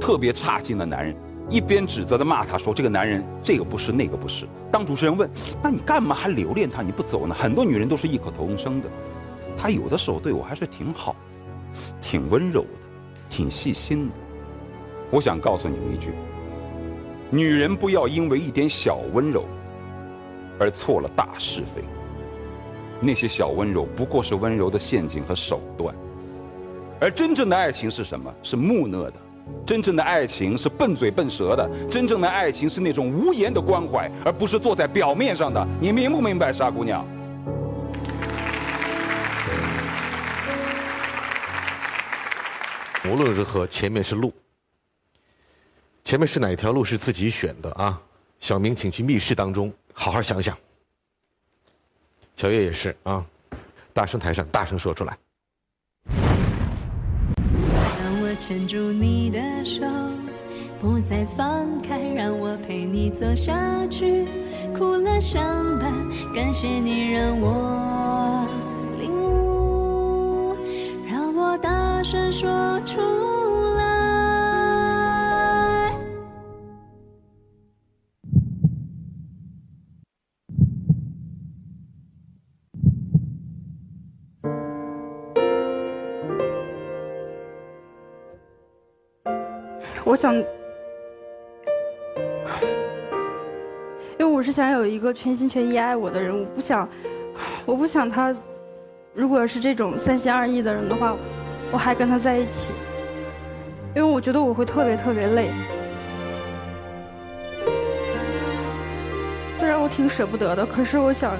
[0.00, 1.14] 特别差劲的男人。
[1.50, 5.28] 一边指责的骂他说：“这个男人这个不是那个不是。”当主持人问
[5.62, 6.80] ：“那你干嘛还留恋他？
[6.80, 8.88] 你不走呢？”很多女人都是异口同声的
[9.58, 11.14] ：“他有的时候对我还是挺好，
[12.00, 12.68] 挺温柔的，
[13.28, 14.14] 挺细心的。”
[15.10, 16.12] 我想告诉你们一句：
[17.34, 19.46] 女人不要因为一点小温柔
[20.58, 21.82] 而错了大是非。
[23.00, 25.94] 那些小温柔不过是温柔的陷阱和手段，
[27.00, 28.30] 而真正的爱情是什么？
[28.42, 29.14] 是木讷的。
[29.64, 35.66] 真正的爱情是笨嘴笨舌的，真正的爱情是那种无言的关怀，而不是坐在表面上的。
[35.80, 37.02] 你明不明白，傻姑娘？
[43.10, 44.32] 无论如何，前面是路，
[46.12, 47.98] 前面是哪条路是自己选的啊？
[48.38, 50.54] 小明，请去密室当中好好想想。
[52.36, 53.24] 小月也是啊，
[53.94, 55.16] 大声台上大声说出来
[58.20, 58.36] 我。
[58.38, 59.86] 牵住你的手，
[60.82, 63.56] 不再放开，让我陪你走下
[63.86, 64.26] 去。
[64.76, 65.42] 苦乐相
[65.78, 65.94] 伴，
[66.34, 68.46] 感谢你让我
[68.98, 70.54] 领悟，
[71.08, 73.00] 让我大声说出。
[90.12, 90.44] 我想，因
[94.18, 96.86] 为我是想有一个全心全意爱我的人，我不想，
[97.64, 98.36] 我不想他，
[99.14, 101.16] 如果是这种三心二意的人的话，
[101.70, 102.72] 我还跟他在一起，
[103.96, 105.48] 因为我觉得我会特别特别累。
[109.58, 111.32] 虽然我挺舍不得的，可是我想，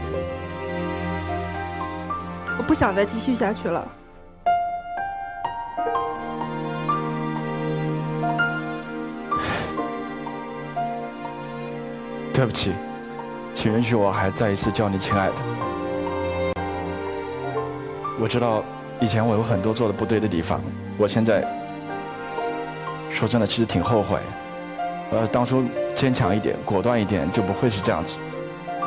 [2.57, 3.87] 我不想再继续下去了。
[12.43, 12.73] 对不起，
[13.55, 15.33] 请允许我还再一次叫你亲爱的。
[18.19, 18.65] 我知道
[18.99, 20.61] 以前我有很多做的不对的地方，
[20.99, 21.45] 我现在
[23.11, 24.19] 说真的，其实挺后悔。
[25.13, 25.63] 呃，当初
[25.95, 28.17] 坚强一点、果断一点，就不会是这样子。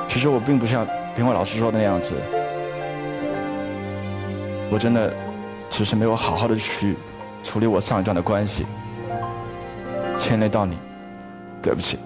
[0.10, 0.86] 其实我并不像
[1.16, 2.14] 评委老师说的那样子，
[4.70, 5.14] 我真的
[5.72, 6.98] 只是没有好好的去
[7.42, 8.66] 处理我上一段的关系，
[10.20, 10.78] 牵累到你，
[11.62, 11.98] 对不起。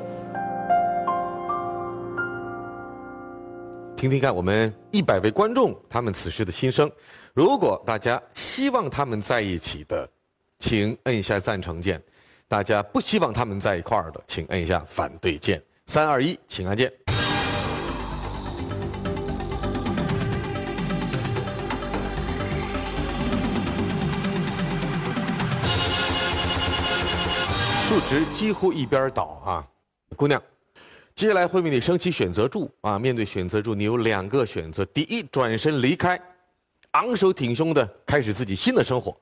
[4.00, 6.90] 听听看，我们一百位观众他们此时的心声。
[7.34, 10.10] 如果大家希望他们在一起的，
[10.58, 12.00] 请摁一下赞成键；
[12.48, 15.62] 大家不希望他们在一块儿的，请摁一下反对键。
[15.88, 16.90] 三二一，请按键。
[27.90, 29.68] 数值几乎一边倒啊，
[30.16, 30.42] 姑娘。
[31.20, 32.98] 接下来会为你升起选择柱啊！
[32.98, 36.18] 面对选择柱，你有两个选择：第一，转身离开，
[36.92, 39.14] 昂首挺胸的开始自己新的生活；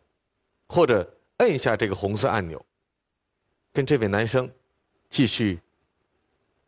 [0.67, 2.63] 或者摁下这个红色按钮，
[3.73, 4.47] 跟这位男生
[5.09, 5.59] 继续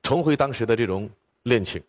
[0.01, 1.07] 重回当时的这种
[1.43, 1.80] 恋情，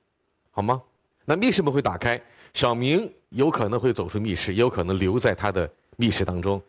[0.51, 0.83] 好吗？
[1.25, 2.23] 那密室门会打开，
[2.53, 5.67] 小明有可能会走出密室，也有可能留在他的
[5.97, 6.63] 密室当中，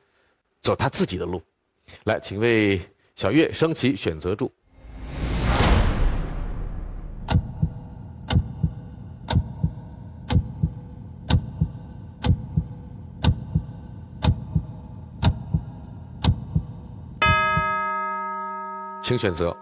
[0.61, 1.43] 走他自己的路。
[2.05, 2.80] 来，请为
[3.17, 4.49] 小月升起选择柱。
[19.12, 19.53] 请选择。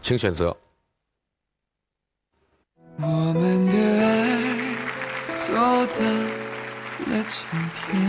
[0.00, 0.56] 请选择。
[2.96, 4.76] 我们的爱
[5.36, 6.04] 走到
[7.06, 8.00] 了今天。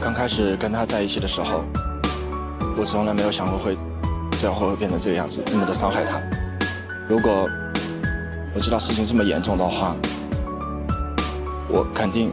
[0.00, 1.62] 刚开始跟他在一起的时候
[2.76, 3.76] 我从来没有想过会
[4.32, 6.20] 最后会变成这个样子这么的伤害他。
[7.08, 7.48] 如果
[8.52, 9.94] 我知道事情这么严重的话，
[11.68, 12.28] 我肯定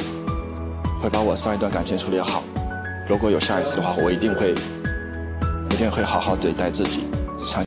[1.02, 2.44] 会把我上一段感情处理好。
[3.08, 4.54] 如果有下一次的话，我一定会，
[5.70, 7.07] 一定会好好对待自己。